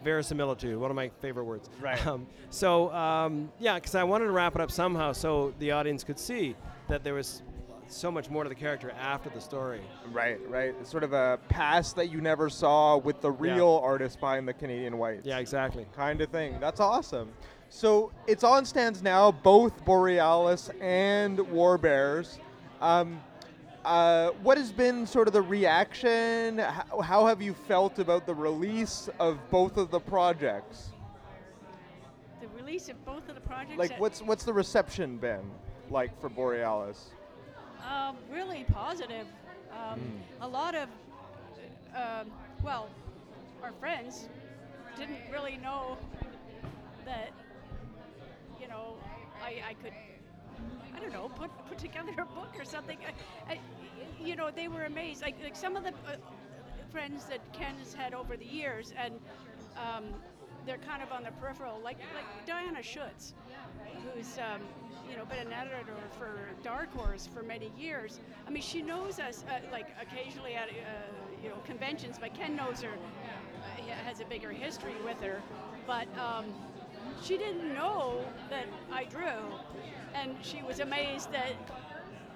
verisimilitude. 0.03 0.77
One 0.77 0.91
of 0.91 0.95
my 0.95 1.09
favorite 1.21 1.45
words. 1.45 1.69
Right. 1.81 2.05
Um, 2.05 2.27
so 2.49 2.91
um, 2.93 3.51
yeah, 3.59 3.75
because 3.75 3.95
I 3.95 4.03
wanted 4.03 4.25
to 4.25 4.31
wrap 4.31 4.55
it 4.55 4.61
up 4.61 4.71
somehow 4.71 5.11
so 5.11 5.53
the 5.59 5.71
audience 5.71 6.03
could 6.03 6.19
see 6.19 6.55
that 6.87 7.03
there 7.03 7.13
was 7.13 7.41
so 7.89 8.11
much 8.11 8.29
more 8.29 8.43
to 8.43 8.49
the 8.49 8.55
character 8.55 8.91
after 8.91 9.29
the 9.29 9.39
story. 9.41 9.81
Right, 10.11 10.39
right. 10.49 10.75
It's 10.79 10.89
sort 10.89 11.03
of 11.03 11.13
a 11.13 11.39
past 11.49 11.95
that 11.95 12.11
you 12.11 12.21
never 12.21 12.49
saw 12.49 12.97
with 12.97 13.21
the 13.21 13.31
real 13.31 13.81
artist 13.83 14.19
behind 14.19 14.47
the 14.47 14.53
Canadian 14.53 14.97
Whites. 14.97 15.25
Yeah, 15.25 15.39
exactly. 15.39 15.85
kind 15.95 16.21
of 16.21 16.29
thing. 16.29 16.59
That's 16.59 16.79
awesome. 16.79 17.29
So 17.69 18.11
it's 18.27 18.43
on 18.43 18.65
stands 18.65 19.01
now, 19.01 19.31
both 19.31 19.83
Borealice 19.85 20.69
and 20.81 21.39
War 21.51 21.77
Bears. 21.77 22.39
Um, 22.81 23.21
uh, 23.88 24.32
what 24.43 24.58
has 24.58 24.71
been 24.71 25.08
sort 25.08 25.28
of 25.28 25.34
the 25.34 25.41
reaction? 25.41 26.60
How, 26.60 27.02
how 27.02 27.26
have 27.26 27.41
you 27.41 27.54
felt 27.54 28.00
about 28.00 28.26
the 28.26 28.36
release 28.36 29.10
of 29.19 29.39
both 29.50 29.78
of 29.78 29.91
the 29.91 30.00
projects? 30.00 30.89
The 32.41 32.47
release 32.62 32.89
of 32.89 33.04
both 33.06 33.30
of 33.30 33.36
the 33.36 33.41
projects. 33.41 33.78
Like, 33.78 33.97
what's 34.00 34.21
what's 34.21 34.43
the 34.43 34.54
reception 34.54 35.17
been 35.17 35.50
like 35.89 36.19
for 36.19 36.30
Borealice? 36.30 37.02
Um, 37.89 38.17
really 38.32 38.65
positive. 38.73 39.28
Um, 39.71 40.02
A 40.41 40.47
lot 40.47 40.76
of, 40.76 40.89
um, 41.95 42.32
well, 42.63 42.89
our 43.63 43.71
friends 43.80 44.28
didn't 44.97 45.21
really 45.32 45.58
know 45.58 45.97
that, 47.06 47.32
you 48.60 48.67
know, 48.67 48.95
I, 49.41 49.62
I 49.69 49.73
could, 49.76 49.93
I 50.97 50.99
don't 50.99 51.13
know, 51.13 51.29
put 51.36 51.51
put 51.69 51.77
together 51.77 52.12
a 52.17 52.25
book 52.25 52.55
or 52.57 52.65
something. 52.65 52.97
I, 53.47 53.53
I, 53.53 53.60
you 54.19 54.36
know, 54.36 54.49
they 54.49 54.67
were 54.67 54.86
amazed. 54.86 55.21
Like, 55.21 55.36
like 55.43 55.55
some 55.55 55.75
of 55.75 55.83
the 55.83 55.89
uh, 55.89 56.15
friends 56.91 57.25
that 57.25 57.39
Ken 57.53 57.75
has 57.77 57.93
had 57.93 58.15
over 58.15 58.36
the 58.36 58.45
years, 58.45 58.93
and 58.97 59.13
um, 59.77 60.05
they're 60.65 60.79
kind 60.79 61.03
of 61.03 61.12
on 61.12 61.23
the 61.23 61.31
peripheral, 61.33 61.79
like 61.83 61.97
like 62.15 62.45
Diana 62.47 62.81
Schutz, 62.81 63.36
who's 64.15 64.39
um, 64.39 64.62
you 65.07 65.15
know 65.15 65.25
been 65.25 65.45
an 65.45 65.53
editor 65.53 65.93
for 66.17 66.39
Dark 66.63 66.91
Horse 66.95 67.29
for 67.31 67.43
many 67.43 67.71
years. 67.77 68.19
I 68.47 68.49
mean, 68.49 68.63
she 68.63 68.81
knows 68.81 69.19
us 69.19 69.43
uh, 69.49 69.60
like 69.71 69.89
occasionally 70.01 70.55
at 70.55 70.69
uh, 70.69 70.73
you 71.43 71.49
know 71.49 71.57
conventions, 71.65 72.17
but 72.19 72.33
Ken 72.33 72.55
knows 72.55 72.81
her, 72.81 72.89
uh, 72.89 73.91
has 74.07 74.19
a 74.19 74.25
bigger 74.25 74.51
history 74.51 74.95
with 75.05 75.21
her, 75.21 75.41
but. 75.86 76.07
Um, 76.17 76.45
she 77.23 77.38
didn't 77.38 77.73
know 77.73 78.23
that 78.49 78.65
I 78.91 79.05
drew, 79.05 79.25
and 80.13 80.35
she 80.41 80.63
was 80.63 80.79
amazed 80.79 81.29
that, 81.31 81.53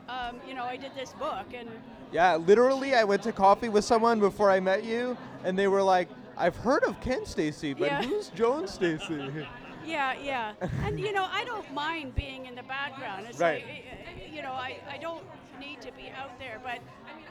um, 0.10 0.38
you 0.48 0.54
know, 0.54 0.64
I 0.66 0.78
did 0.78 0.92
this 0.96 1.14
book, 1.14 1.48
and 1.54 1.70
Yeah, 2.12 2.36
literally, 2.36 2.94
I 2.94 3.04
went 3.06 3.24
to 3.24 3.32
coffee 3.32 3.70
with 3.70 3.86
someone 3.86 4.20
before 4.20 4.50
I 4.52 4.60
met 4.60 4.84
you, 4.84 5.18
and 5.46 5.58
they 5.58 5.68
were 5.70 5.82
like, 5.82 6.10
"I've 6.38 6.58
heard 6.58 6.84
of 6.84 7.00
Ken 7.00 7.26
Steacy, 7.26 7.74
but 7.74 7.88
Yeah. 7.88 8.02
who's 8.04 8.30
Joan 8.30 8.68
Steacy?" 8.68 9.46
Yeah, 9.86 10.14
yeah. 10.22 10.54
and 10.86 11.00
you 11.00 11.14
know, 11.14 11.26
I 11.32 11.44
don't 11.46 11.72
mind 11.74 12.14
being 12.16 12.46
in 12.46 12.56
the 12.56 12.64
background. 12.64 13.26
It's 13.30 13.40
Right. 13.40 13.64
like, 13.64 14.30
you 14.32 14.42
know, 14.42 14.52
I, 14.52 14.78
I 14.90 14.98
don't 14.98 15.24
need 15.60 15.82
to 15.82 15.92
be 15.94 16.12
out 16.12 16.38
there, 16.38 16.60
but 16.64 16.80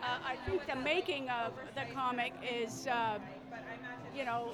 uh, 0.02 0.18
I 0.24 0.36
think 0.46 0.66
the 0.66 0.76
making 0.76 1.28
of 1.30 1.52
the 1.74 1.82
comic 1.94 2.32
is, 2.42 2.86
uh, 2.86 3.18
you 4.16 4.24
know, 4.24 4.52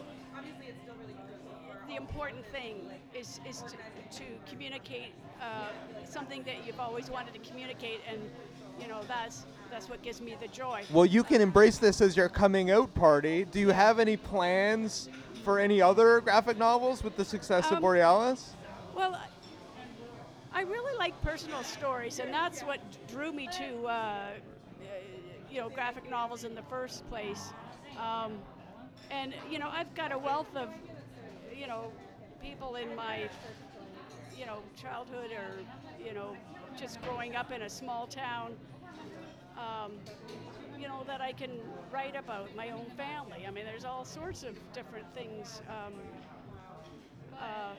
the 1.89 1.97
important 1.97 2.45
thing 2.47 2.89
is, 3.15 3.41
is 3.49 3.63
to, 3.63 3.77
to 4.19 4.25
communicate 4.49 5.13
uh, 5.41 5.69
something 6.05 6.43
that 6.45 6.67
you've 6.67 6.81
always 6.81 7.11
wanted 7.11 7.35
to 7.35 7.41
communicate, 7.41 8.01
and 8.11 8.21
you 8.81 8.89
know, 8.89 9.01
that's 9.09 9.47
that's 9.71 9.89
what 9.89 10.03
gives 10.03 10.21
me 10.21 10.37
the 10.41 10.49
joy. 10.49 10.85
Well, 10.93 11.07
you 11.07 11.25
can 11.25 11.41
embrace 11.41 11.79
this 11.79 12.01
as 12.01 12.17
your 12.17 12.29
coming 12.29 12.71
out 12.71 12.95
party. 12.95 13.45
Do 13.45 13.59
you 13.59 13.71
have 13.71 13.99
any 13.99 14.17
plans 14.17 15.09
for 15.43 15.59
any 15.59 15.83
other 15.83 16.21
graphic 16.21 16.57
novels 16.57 17.03
with 17.03 17.17
the 17.17 17.25
success 17.25 17.67
of 17.71 17.79
Um, 17.79 17.83
Borealice? 17.83 18.51
Well, 18.95 19.19
I 20.53 20.63
really 20.63 20.97
like 20.99 21.21
personal 21.23 21.63
stories, 21.63 22.19
and 22.19 22.33
that's 22.33 22.63
what 22.63 22.81
drew 23.09 23.33
me 23.33 23.49
to, 23.49 23.87
uh, 23.87 23.91
uh, 23.91 24.31
you 25.51 25.61
know, 25.61 25.69
graphic 25.69 26.09
novels 26.09 26.45
in 26.45 26.55
the 26.55 26.63
first 26.63 27.09
place. 27.11 27.53
Um, 27.99 28.39
and 29.11 29.35
you 29.51 29.59
know, 29.59 29.69
I've 29.71 29.95
got 29.95 30.13
a 30.13 30.19
wealth 30.19 30.55
of, 30.57 30.69
you 31.59 31.67
know, 31.67 31.91
people 32.43 32.77
in 32.77 32.95
my, 32.95 33.29
you 34.39 34.47
know, 34.47 34.59
childhood 34.81 35.31
or, 35.33 36.05
you 36.05 36.13
know, 36.15 36.37
just 36.79 37.01
growing 37.03 37.37
up 37.37 37.53
in 37.53 37.63
a 37.63 37.71
small 37.71 38.07
town. 38.07 38.53
Um, 39.57 39.93
you 40.79 40.87
know 40.87 41.03
that 41.07 41.23
I 41.23 41.33
can 41.33 41.51
write 41.91 42.15
about 42.17 42.55
my 42.55 42.71
own 42.71 42.85
family. 42.97 43.47
I 43.49 43.51
mean, 43.51 43.65
there's 43.65 43.87
all 43.87 44.05
sorts 44.05 44.43
of 44.43 44.55
different 44.75 45.07
things. 45.15 45.63
Um, 45.69 45.95
uh, 47.41 47.73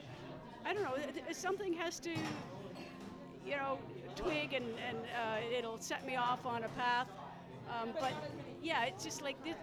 I 0.66 0.74
don't 0.74 0.82
know. 0.82 0.96
Something 1.32 1.72
has 1.74 2.00
to, 2.00 2.10
you 2.10 3.56
know, 3.56 3.78
twig 4.16 4.52
and, 4.52 4.66
and 4.88 4.98
uh, 4.98 5.56
it'll 5.56 5.78
set 5.78 6.04
me 6.04 6.16
off 6.16 6.44
on 6.44 6.64
a 6.64 6.68
path. 6.70 7.06
Um, 7.70 7.90
but 8.00 8.12
yeah, 8.62 8.84
it's 8.84 9.04
just 9.04 9.22
like 9.22 9.42
this, 9.44 9.54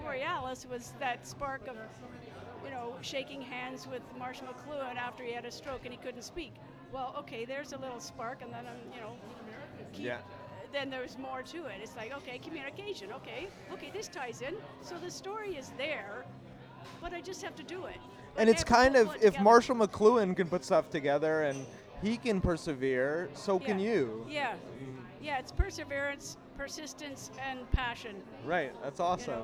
Borealice 0.00 0.66
was 0.68 0.92
that 1.00 1.26
spark 1.26 1.66
of, 1.66 1.76
know, 2.88 2.96
shaking 3.02 3.42
hands 3.42 3.86
with 3.86 4.02
Marshall 4.18 4.46
McLuhan 4.48 4.96
after 4.96 5.22
he 5.22 5.32
had 5.32 5.44
a 5.44 5.50
stroke 5.50 5.80
and 5.84 5.92
he 5.92 5.98
couldn't 5.98 6.22
speak. 6.22 6.54
Well, 6.92 7.14
okay, 7.18 7.44
there's 7.44 7.72
a 7.72 7.78
little 7.78 8.00
spark, 8.00 8.42
and 8.42 8.52
then 8.52 8.64
I'm, 8.66 8.92
you 8.94 9.00
know, 9.00 9.14
keep, 9.92 10.06
Yeah. 10.06 10.18
then 10.72 10.88
there's 10.90 11.18
more 11.18 11.42
to 11.42 11.66
it. 11.66 11.74
It's 11.82 11.96
like, 11.96 12.16
okay, 12.16 12.38
communication. 12.38 13.12
Okay, 13.12 13.48
okay, 13.72 13.90
this 13.92 14.08
ties 14.08 14.40
in. 14.40 14.54
So 14.80 14.96
the 14.96 15.10
story 15.10 15.56
is 15.56 15.72
there, 15.76 16.24
but 17.00 17.12
I 17.12 17.20
just 17.20 17.42
have 17.42 17.54
to 17.56 17.62
do 17.62 17.86
it. 17.86 17.98
And 18.38 18.48
it's 18.48 18.64
kind 18.64 18.96
of 18.96 19.14
if 19.16 19.20
together. 19.20 19.42
Marshall 19.42 19.76
McLuhan 19.76 20.34
can 20.34 20.48
put 20.48 20.64
stuff 20.64 20.88
together 20.90 21.42
and 21.42 21.66
he 22.02 22.16
can 22.16 22.40
persevere, 22.40 23.28
so 23.34 23.58
can 23.58 23.78
you. 23.78 24.24
Yeah, 24.30 24.54
yeah. 25.20 25.38
It's 25.40 25.50
perseverance, 25.50 26.36
persistence, 26.56 27.32
and 27.46 27.70
passion. 27.72 28.22
Right. 28.46 28.72
That's 28.82 29.00
awesome. 29.00 29.42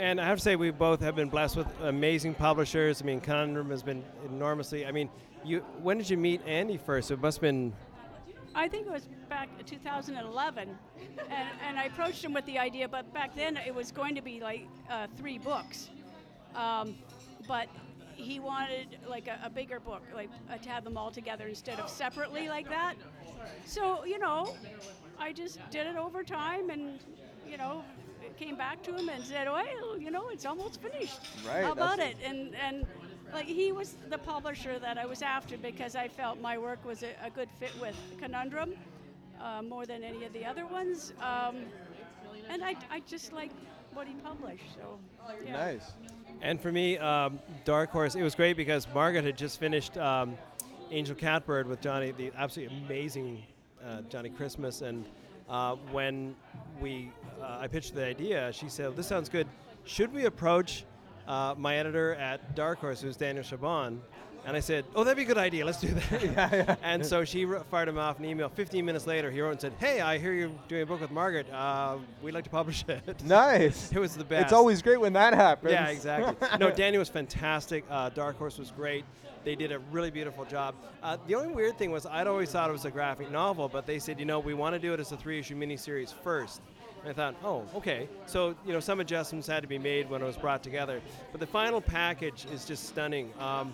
And 0.00 0.18
I 0.18 0.24
have 0.24 0.38
to 0.38 0.42
say, 0.42 0.56
we 0.56 0.70
both 0.70 1.02
have 1.02 1.14
been 1.14 1.28
blessed 1.28 1.56
with 1.56 1.66
amazing 1.82 2.32
publishers. 2.32 3.02
I 3.02 3.04
mean, 3.04 3.20
Conundrum 3.20 3.68
has 3.68 3.82
been 3.82 4.02
enormously. 4.24 4.86
I 4.86 4.92
mean, 4.92 5.10
you. 5.44 5.58
When 5.82 5.98
did 5.98 6.08
you 6.08 6.16
meet 6.16 6.40
Andy 6.46 6.78
first? 6.78 7.10
It 7.10 7.20
must 7.20 7.36
have 7.36 7.42
been. 7.42 7.74
I 8.54 8.66
think 8.66 8.86
it 8.86 8.92
was 8.92 9.10
back 9.28 9.50
in 9.58 9.66
2011, 9.66 10.70
and, 11.18 11.48
and 11.62 11.78
I 11.78 11.84
approached 11.84 12.24
him 12.24 12.32
with 12.32 12.46
the 12.46 12.58
idea, 12.58 12.88
but 12.88 13.12
back 13.12 13.36
then 13.36 13.58
it 13.58 13.74
was 13.74 13.92
going 13.92 14.14
to 14.14 14.22
be 14.22 14.40
like 14.40 14.66
uh, 14.88 15.06
three 15.18 15.36
books, 15.36 15.90
um, 16.56 16.96
but 17.46 17.68
he 18.16 18.40
wanted 18.40 18.96
like 19.06 19.28
a, 19.28 19.38
a 19.44 19.50
bigger 19.50 19.80
book, 19.80 20.02
like 20.14 20.30
uh, 20.50 20.56
to 20.56 20.68
have 20.70 20.82
them 20.82 20.96
all 20.96 21.10
together 21.10 21.46
instead 21.46 21.78
of 21.78 21.90
separately 21.90 22.48
like 22.48 22.70
that. 22.70 22.94
So 23.66 24.06
you 24.06 24.18
know, 24.18 24.54
I 25.18 25.34
just 25.34 25.58
did 25.68 25.86
it 25.86 25.96
over 25.96 26.24
time, 26.24 26.70
and 26.70 26.98
you 27.46 27.58
know, 27.58 27.84
came 28.40 28.56
back 28.56 28.82
to 28.82 28.96
him 28.96 29.08
and 29.08 29.22
said, 29.22 29.46
"Well, 29.48 29.98
you 29.98 30.10
know, 30.10 30.30
it's 30.30 30.46
almost 30.46 30.80
finished. 30.80 31.20
Right, 31.46 31.64
How 31.64 31.72
about 31.72 31.98
it?" 31.98 32.16
And 32.24 32.54
and 32.56 32.86
like 33.32 33.46
he 33.46 33.70
was 33.70 33.96
the 34.08 34.18
publisher 34.18 34.78
that 34.78 34.96
I 34.98 35.06
was 35.06 35.22
after 35.22 35.58
because 35.58 35.94
I 35.94 36.08
felt 36.08 36.40
my 36.40 36.56
work 36.58 36.84
was 36.84 37.02
a, 37.02 37.12
a 37.22 37.30
good 37.30 37.50
fit 37.60 37.72
with 37.80 37.96
Conundrum 38.18 38.72
uh, 39.40 39.62
more 39.62 39.86
than 39.86 40.02
any 40.02 40.24
of 40.24 40.32
the 40.32 40.44
other 40.44 40.66
ones. 40.66 41.12
Um, 41.20 41.56
and 42.48 42.64
I, 42.64 42.74
I 42.90 43.00
just 43.06 43.32
like 43.32 43.50
what 43.92 44.06
he 44.06 44.14
published. 44.14 44.74
So 44.74 44.98
yeah. 45.44 45.52
Nice. 45.52 45.92
And 46.40 46.60
for 46.60 46.72
me, 46.72 46.98
um, 46.98 47.38
Dark 47.64 47.90
Horse, 47.90 48.14
it 48.14 48.22
was 48.22 48.34
great 48.34 48.56
because 48.56 48.86
Margaret 48.94 49.24
had 49.24 49.36
just 49.36 49.60
finished 49.60 49.98
um, 49.98 50.36
Angel 50.90 51.14
Catbird 51.14 51.68
with 51.68 51.80
Johnny, 51.82 52.12
the 52.12 52.32
absolutely 52.36 52.76
amazing 52.86 53.42
uh, 53.84 54.00
Johnny 54.08 54.30
Christmas. 54.30 54.80
And 54.80 55.04
uh, 55.50 55.74
when 55.90 56.36
we, 56.80 57.12
uh, 57.42 57.58
I 57.60 57.66
pitched 57.66 57.94
the 57.94 58.04
idea, 58.04 58.52
she 58.52 58.68
said, 58.68 58.96
"This 58.96 59.06
sounds 59.06 59.28
good. 59.28 59.48
Should 59.84 60.12
we 60.12 60.24
approach 60.26 60.84
uh, 61.26 61.54
my 61.58 61.76
editor 61.76 62.14
at 62.14 62.54
Dark 62.54 62.78
Horse, 62.78 63.00
who's 63.02 63.16
Daniel 63.16 63.44
Chabon?" 63.44 63.98
And 64.46 64.56
I 64.56 64.60
said, 64.60 64.84
"Oh, 64.94 65.04
that'd 65.04 65.16
be 65.16 65.24
a 65.24 65.26
good 65.26 65.38
idea. 65.38 65.64
Let's 65.64 65.80
do 65.80 65.88
that." 65.88 66.78
And 66.82 67.04
so 67.04 67.24
she 67.24 67.46
fired 67.70 67.88
him 67.88 67.98
off 67.98 68.18
an 68.18 68.24
email. 68.24 68.48
15 68.48 68.84
minutes 68.84 69.06
later, 69.06 69.30
he 69.30 69.40
wrote 69.40 69.52
and 69.52 69.60
said, 69.60 69.72
"Hey, 69.78 70.00
I 70.00 70.18
hear 70.18 70.32
you're 70.32 70.50
doing 70.68 70.82
a 70.82 70.86
book 70.86 71.00
with 71.00 71.10
Margaret. 71.10 71.46
Uh, 71.52 71.98
we'd 72.22 72.32
like 72.32 72.44
to 72.44 72.50
publish 72.50 72.84
it." 72.88 73.22
Nice. 73.24 73.92
It 73.92 73.98
was 73.98 74.16
the 74.16 74.24
best. 74.24 74.44
It's 74.44 74.52
always 74.52 74.82
great 74.82 75.00
when 75.00 75.12
that 75.12 75.34
happens. 75.34 75.72
Yeah, 75.72 75.88
exactly. 75.88 76.34
no, 76.58 76.70
Danny 76.70 76.98
was 76.98 77.08
fantastic. 77.08 77.84
Uh, 77.90 78.08
Dark 78.08 78.38
Horse 78.38 78.58
was 78.58 78.70
great. 78.70 79.04
They 79.44 79.54
did 79.54 79.72
a 79.72 79.78
really 79.90 80.10
beautiful 80.10 80.44
job. 80.44 80.74
Uh, 81.02 81.16
the 81.26 81.34
only 81.34 81.48
weird 81.48 81.78
thing 81.78 81.90
was 81.90 82.06
I'd 82.06 82.26
always 82.26 82.50
thought 82.50 82.68
it 82.68 82.72
was 82.72 82.84
a 82.84 82.90
graphic 82.90 83.30
novel, 83.30 83.68
but 83.68 83.86
they 83.86 83.98
said, 83.98 84.18
you 84.18 84.26
know, 84.26 84.38
we 84.38 84.54
want 84.54 84.74
to 84.74 84.78
do 84.78 84.92
it 84.92 85.00
as 85.00 85.12
a 85.12 85.16
three-issue 85.16 85.56
miniseries 85.56 86.12
first. 86.12 86.60
And 87.02 87.10
I 87.10 87.14
thought, 87.14 87.34
oh, 87.42 87.64
okay. 87.74 88.08
So, 88.26 88.54
you 88.66 88.72
know, 88.74 88.80
some 88.80 89.00
adjustments 89.00 89.46
had 89.46 89.62
to 89.62 89.68
be 89.68 89.78
made 89.78 90.10
when 90.10 90.20
it 90.20 90.26
was 90.26 90.36
brought 90.36 90.62
together. 90.62 91.00
But 91.32 91.40
the 91.40 91.46
final 91.46 91.80
package 91.80 92.46
is 92.52 92.66
just 92.66 92.88
stunning. 92.88 93.32
Um, 93.38 93.72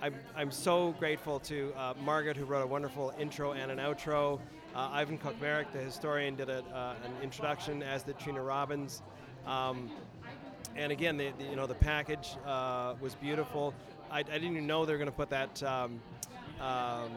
I'm, 0.00 0.14
I'm 0.36 0.50
so 0.50 0.92
grateful 0.98 1.40
to 1.40 1.72
uh, 1.76 1.94
Margaret, 2.04 2.36
who 2.36 2.44
wrote 2.44 2.62
a 2.62 2.66
wonderful 2.66 3.12
intro 3.18 3.52
and 3.52 3.70
an 3.70 3.78
outro. 3.78 4.38
Uh, 4.74 4.90
Ivan 4.92 5.18
Kocmarek, 5.18 5.72
the 5.72 5.78
historian, 5.78 6.36
did 6.36 6.48
a, 6.48 6.62
uh, 6.72 6.94
an 7.04 7.12
introduction, 7.22 7.82
as 7.82 8.04
did 8.04 8.18
Trina 8.18 8.42
Robbins. 8.42 9.02
Um, 9.46 9.90
and 10.76 10.92
again, 10.92 11.16
the, 11.16 11.32
the, 11.38 11.44
you 11.44 11.56
know 11.56 11.66
the 11.66 11.74
package 11.74 12.36
uh, 12.46 12.94
was 13.00 13.14
beautiful. 13.16 13.74
I, 14.10 14.20
I, 14.20 14.22
didn't 14.22 14.52
even 14.52 14.66
know 14.66 14.86
they 14.86 14.92
were 14.92 14.98
going 14.98 15.10
to 15.10 15.16
put 15.16 15.30
that. 15.30 15.62
Um, 15.62 16.00
um, 16.60 17.10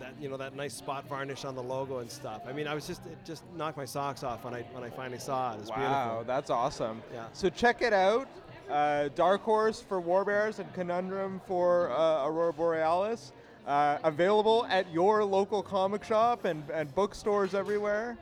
that 0.00 0.14
you 0.20 0.28
know 0.28 0.36
that 0.36 0.54
nice 0.54 0.74
spot 0.74 1.08
varnish 1.08 1.44
on 1.44 1.56
the 1.56 1.62
logo 1.62 1.98
and 1.98 2.10
stuff. 2.10 2.42
I 2.46 2.52
mean, 2.52 2.68
I 2.68 2.74
was 2.74 2.86
just 2.86 3.04
it 3.06 3.18
just 3.24 3.42
knocked 3.56 3.76
my 3.76 3.84
socks 3.84 4.22
off 4.22 4.44
when 4.44 4.54
I 4.54 4.62
when 4.72 4.84
I 4.84 4.90
finally 4.90 5.18
saw 5.18 5.54
it. 5.54 5.60
It's 5.60 5.70
wow, 5.70 5.76
beautiful. 5.76 6.24
that's 6.24 6.50
awesome. 6.50 7.02
Yeah. 7.12 7.26
So 7.32 7.48
check 7.48 7.82
it 7.82 7.92
out. 7.92 8.28
Uh, 8.70 9.08
Dark 9.14 9.42
Horse 9.42 9.80
for 9.80 9.98
War 9.98 10.24
Bears 10.26 10.58
and 10.58 10.72
Conundrum 10.74 11.40
for 11.46 11.90
uh, 11.90 12.26
Aurora 12.26 12.52
Borealice. 12.52 13.32
Uh, 13.66 13.98
available 14.04 14.66
at 14.68 14.90
your 14.92 15.24
local 15.24 15.62
comic 15.62 16.04
shop 16.04 16.44
and, 16.44 16.62
and 16.70 16.94
bookstores 16.94 17.54
everywhere. 17.54 18.16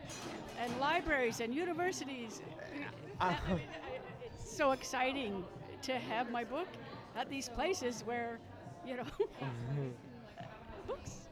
And 0.61 0.73
libraries 0.81 1.41
and 1.41 1.55
universities. 1.55 2.43
Uh, 3.21 3.35
it's 4.25 4.57
so 4.57 4.73
exciting 4.73 5.45
to 5.83 5.99
have 5.99 6.31
my 6.31 6.45
book 6.45 6.69
at 7.17 7.29
these 7.29 7.49
places 7.49 8.03
where, 8.05 8.39
you 8.87 8.97
know, 8.97 9.05
books. 10.87 11.29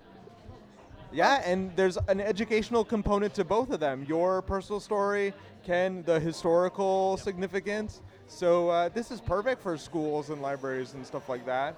Yeah, 1.12 1.42
and 1.44 1.74
there's 1.76 1.96
an 2.08 2.20
educational 2.20 2.84
component 2.84 3.34
to 3.34 3.44
both 3.44 3.70
of 3.70 3.78
them. 3.78 4.04
Your 4.08 4.42
personal 4.42 4.80
story, 4.80 5.32
Ken, 5.62 6.02
the 6.02 6.18
historical 6.18 7.16
significance. 7.16 8.02
So 8.28 8.68
uh, 8.68 8.88
this 8.88 9.10
is 9.10 9.20
perfect 9.20 9.62
for 9.62 9.76
schools 9.76 10.30
and 10.30 10.40
libraries 10.42 10.94
and 10.94 11.06
stuff 11.06 11.28
like 11.28 11.44
that. 11.46 11.76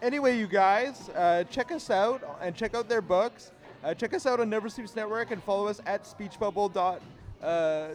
Anyway, 0.00 0.38
you 0.38 0.46
guys, 0.46 1.08
uh, 1.10 1.44
check 1.50 1.72
us 1.72 1.90
out 1.90 2.38
and 2.40 2.54
check 2.54 2.74
out 2.74 2.88
their 2.88 3.02
books. 3.02 3.50
Uh, 3.82 3.94
check 3.94 4.14
us 4.14 4.26
out 4.26 4.40
on 4.40 4.48
Never 4.48 4.68
Sleeps 4.68 4.94
Network 4.94 5.30
and 5.30 5.42
follow 5.42 5.66
us 5.66 5.80
at 5.86 6.04
speechbubble. 6.04 6.72
Dot, 6.72 7.00
uh, 7.42 7.88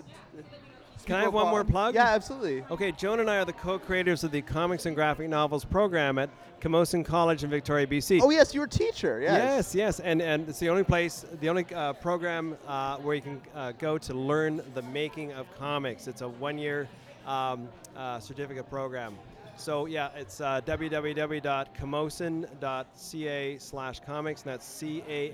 Can 1.05 1.15
I 1.15 1.21
have 1.21 1.33
one 1.33 1.49
more 1.49 1.63
plug? 1.63 1.95
Yeah, 1.95 2.07
absolutely. 2.07 2.63
Okay, 2.71 2.91
Joan 2.93 3.19
and 3.19 3.29
I 3.29 3.37
are 3.37 3.45
the 3.45 3.53
co-creators 3.53 4.23
of 4.23 4.31
the 4.31 4.41
Comics 4.41 4.85
and 4.85 4.95
Graphic 4.95 5.29
Novels 5.29 5.65
program 5.65 6.17
at 6.17 6.29
Camosun 6.61 7.05
College 7.05 7.43
in 7.43 7.49
Victoria, 7.49 7.85
BC. 7.85 8.21
Oh 8.23 8.29
yes, 8.29 8.53
you're 8.53 8.63
a 8.63 8.69
teacher. 8.69 9.19
Yes. 9.21 9.35
Yes, 9.37 9.75
yes, 9.75 9.99
and 9.99 10.21
and 10.21 10.47
it's 10.47 10.59
the 10.59 10.69
only 10.69 10.85
place, 10.85 11.25
the 11.41 11.49
only 11.49 11.65
uh, 11.73 11.91
program 11.93 12.57
uh, 12.67 12.97
where 12.97 13.15
you 13.15 13.21
can 13.21 13.41
uh, 13.53 13.73
go 13.73 13.97
to 13.97 14.13
learn 14.13 14.61
the 14.73 14.81
making 14.81 15.33
of 15.33 15.45
comics. 15.57 16.07
It's 16.07 16.21
a 16.21 16.29
one-year 16.29 16.87
um, 17.25 17.69
uh, 17.95 18.19
certificate 18.19 18.69
program. 18.69 19.15
So 19.55 19.85
yeah, 19.85 20.09
it's 20.15 20.41
uh, 20.41 20.61
www.camosun.ca 20.65 23.57
slash 23.59 23.99
comics, 23.99 24.41
and 24.43 24.51
that's 24.51 24.65
C-A-M-O-S-U-N 24.65 25.27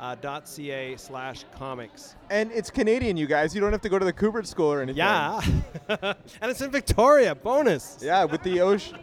uh, 0.00 0.14
dot 0.16 0.48
.ca 0.48 0.96
slash 0.96 1.44
comics. 1.56 2.16
And 2.30 2.50
it's 2.52 2.70
Canadian, 2.70 3.16
you 3.16 3.26
guys. 3.26 3.54
You 3.54 3.60
don't 3.60 3.72
have 3.72 3.82
to 3.82 3.88
go 3.88 3.98
to 3.98 4.04
the 4.04 4.12
Kubert 4.12 4.46
School 4.46 4.72
or 4.72 4.82
anything. 4.82 4.98
Yeah, 4.98 5.40
and 5.88 6.16
it's 6.42 6.60
in 6.60 6.70
Victoria. 6.70 7.34
Bonus. 7.34 7.98
Yeah, 8.00 8.24
with 8.24 8.42
the 8.42 8.60
ocean. 8.60 8.98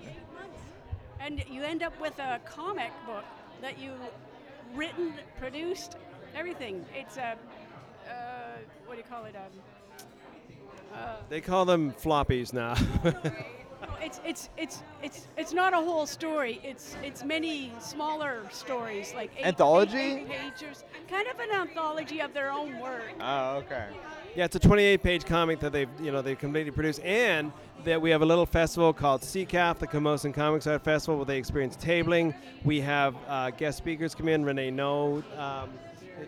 And 1.20 1.44
you 1.50 1.63
end 1.63 1.84
up 1.84 2.00
with 2.02 2.17
a 2.20 2.39
comic 2.46 2.91
book 3.06 3.26
that 3.62 3.78
you 3.78 3.91
written, 4.74 5.13
produced, 5.39 5.98
everything. 6.36 6.86
It's 6.96 7.17
a, 7.17 7.38
uh, 8.10 8.13
what 8.86 8.96
do 8.96 8.98
you 8.98 9.04
call 9.04 9.26
it? 9.26 9.36
Um, 9.36 9.41
uh, 10.94 11.16
They 11.30 11.42
call 11.42 11.66
them 11.66 11.92
floppies 11.94 12.54
now. 12.54 12.76
it's 14.02 14.20
it's 14.26 14.50
it's 14.58 14.84
it's 15.04 15.28
it's 15.38 15.54
not 15.54 15.74
a 15.74 15.78
whole 15.78 16.06
story. 16.06 16.60
It's 16.64 16.96
it's 17.04 17.24
many 17.24 17.72
smaller 17.80 18.42
stories, 18.52 19.14
like 19.14 19.32
eight, 19.38 19.46
Anthology? 19.46 19.98
eight, 19.98 20.28
eight 20.30 20.54
pages, 20.58 20.84
kind 21.10 21.28
of 21.28 21.40
an 21.40 21.52
anthology 21.52 22.20
of 22.22 22.34
their 22.34 22.52
own 22.52 22.80
work. 22.80 23.04
Oh, 23.20 23.58
okay. 23.58 23.88
Yeah, 24.34 24.46
it's 24.46 24.56
a 24.56 24.62
28-page 24.62 25.26
comic 25.26 25.60
that 25.60 25.74
they've, 25.74 25.90
you 26.02 26.10
know, 26.10 26.22
they've 26.22 26.40
completely 26.40 26.72
produced, 26.72 27.02
and 27.02 27.52
that 27.84 28.02
we 28.02 28.12
have 28.12 28.22
a 28.22 28.26
little 28.26 28.46
festival 28.46 28.94
called 28.94 29.24
CCAF, 29.24 29.80
the 29.80 29.88
Camosun 29.88 30.34
Comics 30.34 30.68
Art 30.68 30.86
Festival, 30.86 31.18
where 31.18 31.26
they 31.26 31.38
experience 31.38 31.76
tabling. 31.76 32.34
We 32.64 32.80
have 32.80 33.14
uh, 33.28 33.50
guest 33.50 33.78
speakers 33.78 34.16
come 34.16 34.30
in, 34.30 34.46
Renee 34.46 34.72
No, 34.72 35.22
um, 35.38 35.70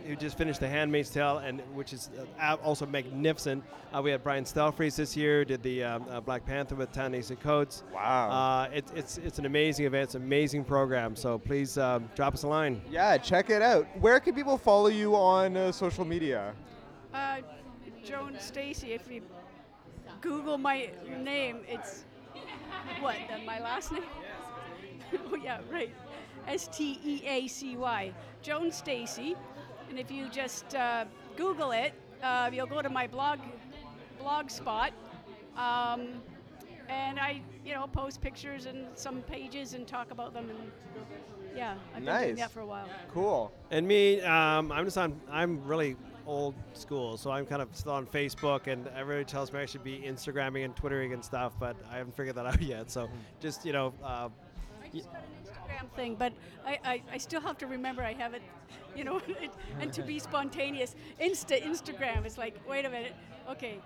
who 0.06 0.16
just 0.16 0.38
finished 0.38 0.60
The 0.60 0.68
Handmaid's 0.68 1.10
Tale, 1.10 1.40
and 1.40 1.62
which 1.74 1.94
is 1.94 2.10
uh, 2.40 2.58
also 2.64 2.86
magnificent. 2.86 3.64
Uh, 3.94 4.02
we 4.02 4.12
had 4.12 4.24
Brian 4.24 4.44
Stelfreeze 4.44 4.96
this 4.96 5.16
year, 5.16 5.46
did 5.46 5.62
the 5.64 5.84
um, 5.84 6.06
uh, 6.10 6.20
Black 6.20 6.46
Panther 6.46 6.76
with 6.76 6.92
Ta-Nehisi 6.92 7.40
Coates. 7.40 7.84
Wow. 7.94 8.30
Uh, 8.30 8.70
it, 8.74 8.86
it's 8.96 9.18
it's 9.20 9.40
an 9.40 9.46
amazing 9.46 9.86
event. 9.86 10.04
It's 10.04 10.16
an 10.16 10.24
amazing 10.24 10.64
program. 10.64 11.16
So 11.16 11.38
please 11.38 11.78
um, 11.78 12.10
drop 12.16 12.34
us 12.34 12.44
a 12.44 12.48
line. 12.48 12.82
Yeah, 12.90 13.18
check 13.18 13.50
it 13.50 13.62
out. 13.62 13.88
Where 14.00 14.20
can 14.20 14.34
people 14.34 14.58
follow 14.58 14.88
you 14.88 15.16
on 15.16 15.56
uh, 15.56 15.72
social 15.72 16.06
media? 16.06 16.54
Uh, 17.14 17.38
Joan 18.04 18.34
Steacy. 18.40 18.90
If 18.90 19.10
you 19.12 19.22
Google 20.22 20.58
my 20.58 20.90
name, 21.22 21.60
it's 21.68 22.06
what? 23.00 23.16
Then 23.30 23.46
my 23.46 23.60
last 23.60 23.92
name? 23.92 24.04
oh 25.32 25.36
yeah, 25.44 25.60
right. 25.72 25.94
S 26.48 26.68
T 26.68 27.00
E 27.04 27.22
A 27.26 27.48
C 27.48 27.78
Y. 27.78 28.12
Joan 28.42 28.72
Steacy. 28.72 29.36
And 29.94 30.00
if 30.00 30.10
you 30.10 30.28
just 30.28 30.74
uh, 30.74 31.06
Google 31.38 31.70
it, 31.70 31.94
uh, 32.24 32.50
you'll 32.52 32.66
go 32.66 32.82
to 32.82 32.90
my 32.90 33.06
blog 33.06 33.38
blog 34.20 34.50
spot. 34.50 34.92
Um, 35.56 36.20
and 36.90 37.20
I, 37.20 37.44
you 37.64 37.76
know, 37.76 37.86
post 37.86 38.20
pictures 38.20 38.66
and 38.66 38.88
some 38.96 39.22
pages 39.22 39.76
and 39.76 39.86
talk 39.86 40.10
about 40.10 40.34
them. 40.34 40.50
And 40.50 40.58
yeah, 41.56 41.76
I've 41.96 42.04
been 42.04 42.22
doing 42.24 42.36
that 42.38 42.50
for 42.50 42.62
a 42.62 42.66
while. 42.66 42.90
Cool. 43.14 43.54
And 43.70 43.88
me, 43.88 44.20
um, 44.22 44.72
I'm 44.72 44.86
just 44.86 44.98
on. 44.98 45.22
I'm 45.30 45.64
really 45.64 45.96
old 46.26 46.56
school, 46.74 47.16
so 47.16 47.30
I'm 47.30 47.46
kind 47.46 47.62
of 47.62 47.70
still 47.74 47.92
on 47.92 48.08
Facebook, 48.08 48.66
and 48.66 48.88
everybody 48.96 49.26
tells 49.26 49.54
me 49.54 49.60
I 49.60 49.68
should 49.68 49.84
be 49.84 50.00
Instagramming 50.00 50.66
and 50.66 50.76
Twittering 50.76 51.14
and 51.14 51.24
stuff, 51.24 51.54
but 51.60 51.76
I 51.92 51.98
haven't 51.98 52.16
figured 52.16 52.36
that 52.38 52.48
out 52.48 52.62
yet. 52.64 52.90
So 52.90 53.08
just 53.40 53.64
you 53.64 53.74
know, 53.74 53.94
uh, 54.04 54.08
I 54.28 54.53
just 54.94 55.12
got 55.12 55.22
an 55.22 55.30
Instagram 55.44 55.96
thing, 55.96 56.16
but 56.16 56.34
I, 56.66 56.80
I, 56.84 57.02
I 57.14 57.18
still 57.18 57.42
have 57.42 57.58
to 57.60 57.68
remember 57.68 58.04
I 58.04 58.14
have 58.14 58.34
it, 58.34 58.42
you 58.96 59.04
know, 59.04 59.18
it, 59.28 59.52
and 59.80 59.92
to 59.94 60.04
be 60.04 60.20
spontaneous. 60.20 60.96
Insta 61.22 61.62
Instagram 61.62 62.26
is 62.26 62.38
like, 62.38 62.60
wait 62.68 62.86
a 62.86 62.90
minute, 62.90 63.14
okay, 63.50 63.80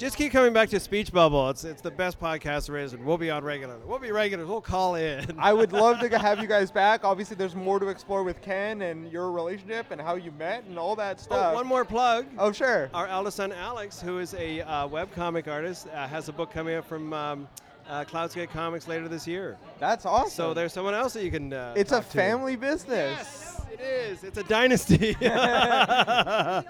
just 0.00 0.16
keep 0.16 0.32
coming 0.32 0.54
back 0.54 0.70
to 0.70 0.80
Speech 0.80 1.12
Bubble. 1.12 1.50
It's 1.50 1.62
it's 1.62 1.82
the 1.82 1.90
best 1.90 2.18
podcast 2.18 2.68
there 2.68 2.78
is, 2.78 2.94
and 2.94 3.04
we'll 3.04 3.18
be 3.18 3.28
on 3.28 3.44
regular. 3.44 3.76
We'll 3.84 3.98
be 3.98 4.12
regulars. 4.12 4.48
We'll 4.48 4.62
call 4.62 4.94
in. 4.94 5.36
I 5.38 5.52
would 5.52 5.72
love 5.72 6.00
to 6.00 6.18
have 6.18 6.40
you 6.40 6.46
guys 6.46 6.70
back. 6.70 7.04
Obviously, 7.04 7.36
there's 7.36 7.54
more 7.54 7.78
to 7.78 7.88
explore 7.88 8.22
with 8.22 8.40
Ken 8.40 8.80
and 8.80 9.12
your 9.12 9.30
relationship 9.30 9.90
and 9.90 10.00
how 10.00 10.14
you 10.14 10.32
met 10.32 10.64
and 10.64 10.78
all 10.78 10.96
that 10.96 11.20
stuff. 11.20 11.52
oh, 11.52 11.54
one 11.54 11.66
more 11.66 11.84
plug. 11.84 12.24
Oh, 12.38 12.50
sure. 12.50 12.88
Our 12.94 13.08
eldest 13.08 13.36
son 13.36 13.52
Alex, 13.52 14.00
who 14.00 14.20
is 14.20 14.32
a 14.32 14.62
uh, 14.62 14.88
webcomic 14.88 15.46
artist, 15.48 15.86
uh, 15.88 16.08
has 16.08 16.30
a 16.30 16.32
book 16.32 16.50
coming 16.50 16.76
out 16.76 16.86
from 16.86 17.12
um, 17.12 17.48
uh, 17.90 18.04
Cloudscape 18.04 18.50
Comics 18.50 18.86
later 18.88 19.08
this 19.08 19.26
year. 19.26 19.58
That's 19.78 20.06
awesome. 20.06 20.30
So 20.30 20.54
there's 20.54 20.72
someone 20.72 20.94
else 20.94 21.12
that 21.14 21.24
you 21.24 21.30
can. 21.30 21.52
Uh, 21.52 21.74
It's 21.76 21.90
a 21.92 21.96
talk 21.96 22.08
to. 22.08 22.16
family 22.16 22.56
business. 22.56 23.18
Yes, 23.18 23.60
it 23.72 23.80
is. 23.80 24.24
It's 24.24 24.38
a 24.38 24.44
dynasty. 24.44 25.16
yeah, 25.20 26.62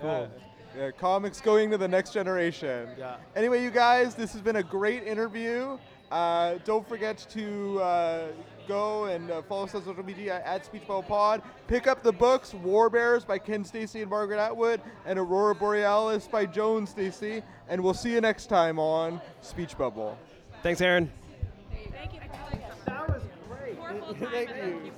cool. 0.00 0.28
Yeah, 0.76 0.90
comics 0.90 1.40
going 1.40 1.70
to 1.70 1.78
the 1.78 1.88
next 1.88 2.12
generation. 2.12 2.88
Yeah. 2.98 3.16
Anyway, 3.34 3.62
you 3.62 3.70
guys, 3.70 4.14
this 4.14 4.32
has 4.32 4.42
been 4.42 4.56
a 4.56 4.62
great 4.62 5.04
interview. 5.04 5.78
Uh, 6.10 6.54
don't 6.64 6.88
forget 6.88 7.26
to 7.30 7.80
uh, 7.80 8.28
go 8.68 9.04
and 9.06 9.30
uh, 9.30 9.42
follow 9.42 9.64
us 9.64 9.74
on 9.74 9.84
social 9.84 10.04
media 10.04 10.42
at 10.44 10.70
Speechbubble 10.70 11.06
Pod. 11.06 11.42
Pick 11.66 11.86
up 11.86 12.02
the 12.02 12.12
books 12.12 12.54
War 12.54 12.88
Bears 12.88 13.24
by 13.24 13.38
Ken 13.38 13.64
Steacy 13.64 14.02
and 14.02 14.10
Margaret 14.10 14.38
Atwood 14.38 14.80
and 15.04 15.18
Aurora 15.18 15.54
Borealice 15.54 16.30
by 16.30 16.46
Joan 16.46 16.86
Steacy. 16.86 17.42
And 17.68 17.82
we'll 17.82 17.94
see 17.94 18.12
you 18.12 18.20
next 18.20 18.46
time 18.46 18.78
on 18.78 19.20
Speech 19.40 19.76
Bubble. 19.76 20.16
Thanks, 20.62 20.80
Aaron. 20.80 21.10
thank 21.92 22.14
you. 22.14 22.20
That 22.86 23.08
was 23.08 23.22
great. 23.48 23.78
Thank 24.30 24.50
you. 24.50 24.92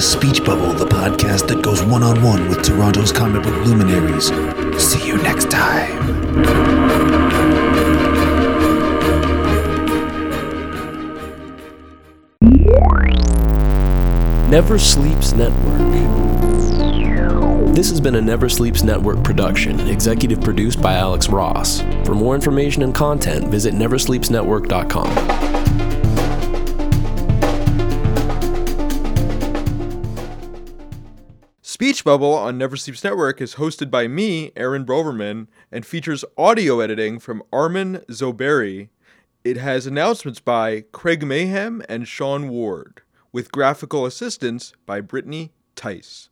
Speech 0.00 0.44
Bubble, 0.44 0.72
the 0.72 0.84
podcast 0.84 1.48
that 1.48 1.62
goes 1.62 1.82
one 1.82 2.02
on 2.02 2.22
one 2.22 2.48
with 2.48 2.62
Toronto's 2.62 3.12
comic 3.12 3.42
book 3.42 3.66
luminaries. 3.66 4.26
See 4.82 5.06
you 5.06 5.16
next 5.18 5.50
time. 5.50 5.96
Never 14.50 14.78
Sleeps 14.78 15.32
Network. 15.32 15.76
This 17.74 17.90
has 17.90 18.00
been 18.00 18.14
a 18.14 18.22
Never 18.22 18.48
Sleeps 18.48 18.82
Network 18.82 19.22
production, 19.24 19.80
executive 19.88 20.40
produced 20.40 20.80
by 20.80 20.94
Alex 20.94 21.28
Ross. 21.28 21.80
For 22.04 22.14
more 22.14 22.34
information 22.34 22.82
and 22.82 22.94
content, 22.94 23.48
visit 23.48 23.74
neversleepsnetwork.com. 23.74 25.55
Bubble 32.06 32.34
on 32.34 32.56
Never 32.56 32.76
Sleeps 32.76 33.02
Network 33.02 33.40
is 33.40 33.56
hosted 33.56 33.90
by 33.90 34.06
me, 34.06 34.52
Aaron 34.54 34.86
Broverman, 34.86 35.48
and 35.72 35.84
features 35.84 36.24
audio 36.38 36.78
editing 36.78 37.18
from 37.18 37.42
Armin 37.52 37.96
Zoberi. 38.08 38.90
It 39.42 39.56
has 39.56 39.88
announcements 39.88 40.38
by 40.38 40.84
Craig 40.92 41.26
Mayhem 41.26 41.82
and 41.88 42.06
Sean 42.06 42.48
Ward, 42.48 43.02
with 43.32 43.50
graphical 43.50 44.06
assistance 44.06 44.72
by 44.86 45.00
Brittany 45.00 45.50
Tice. 45.74 46.28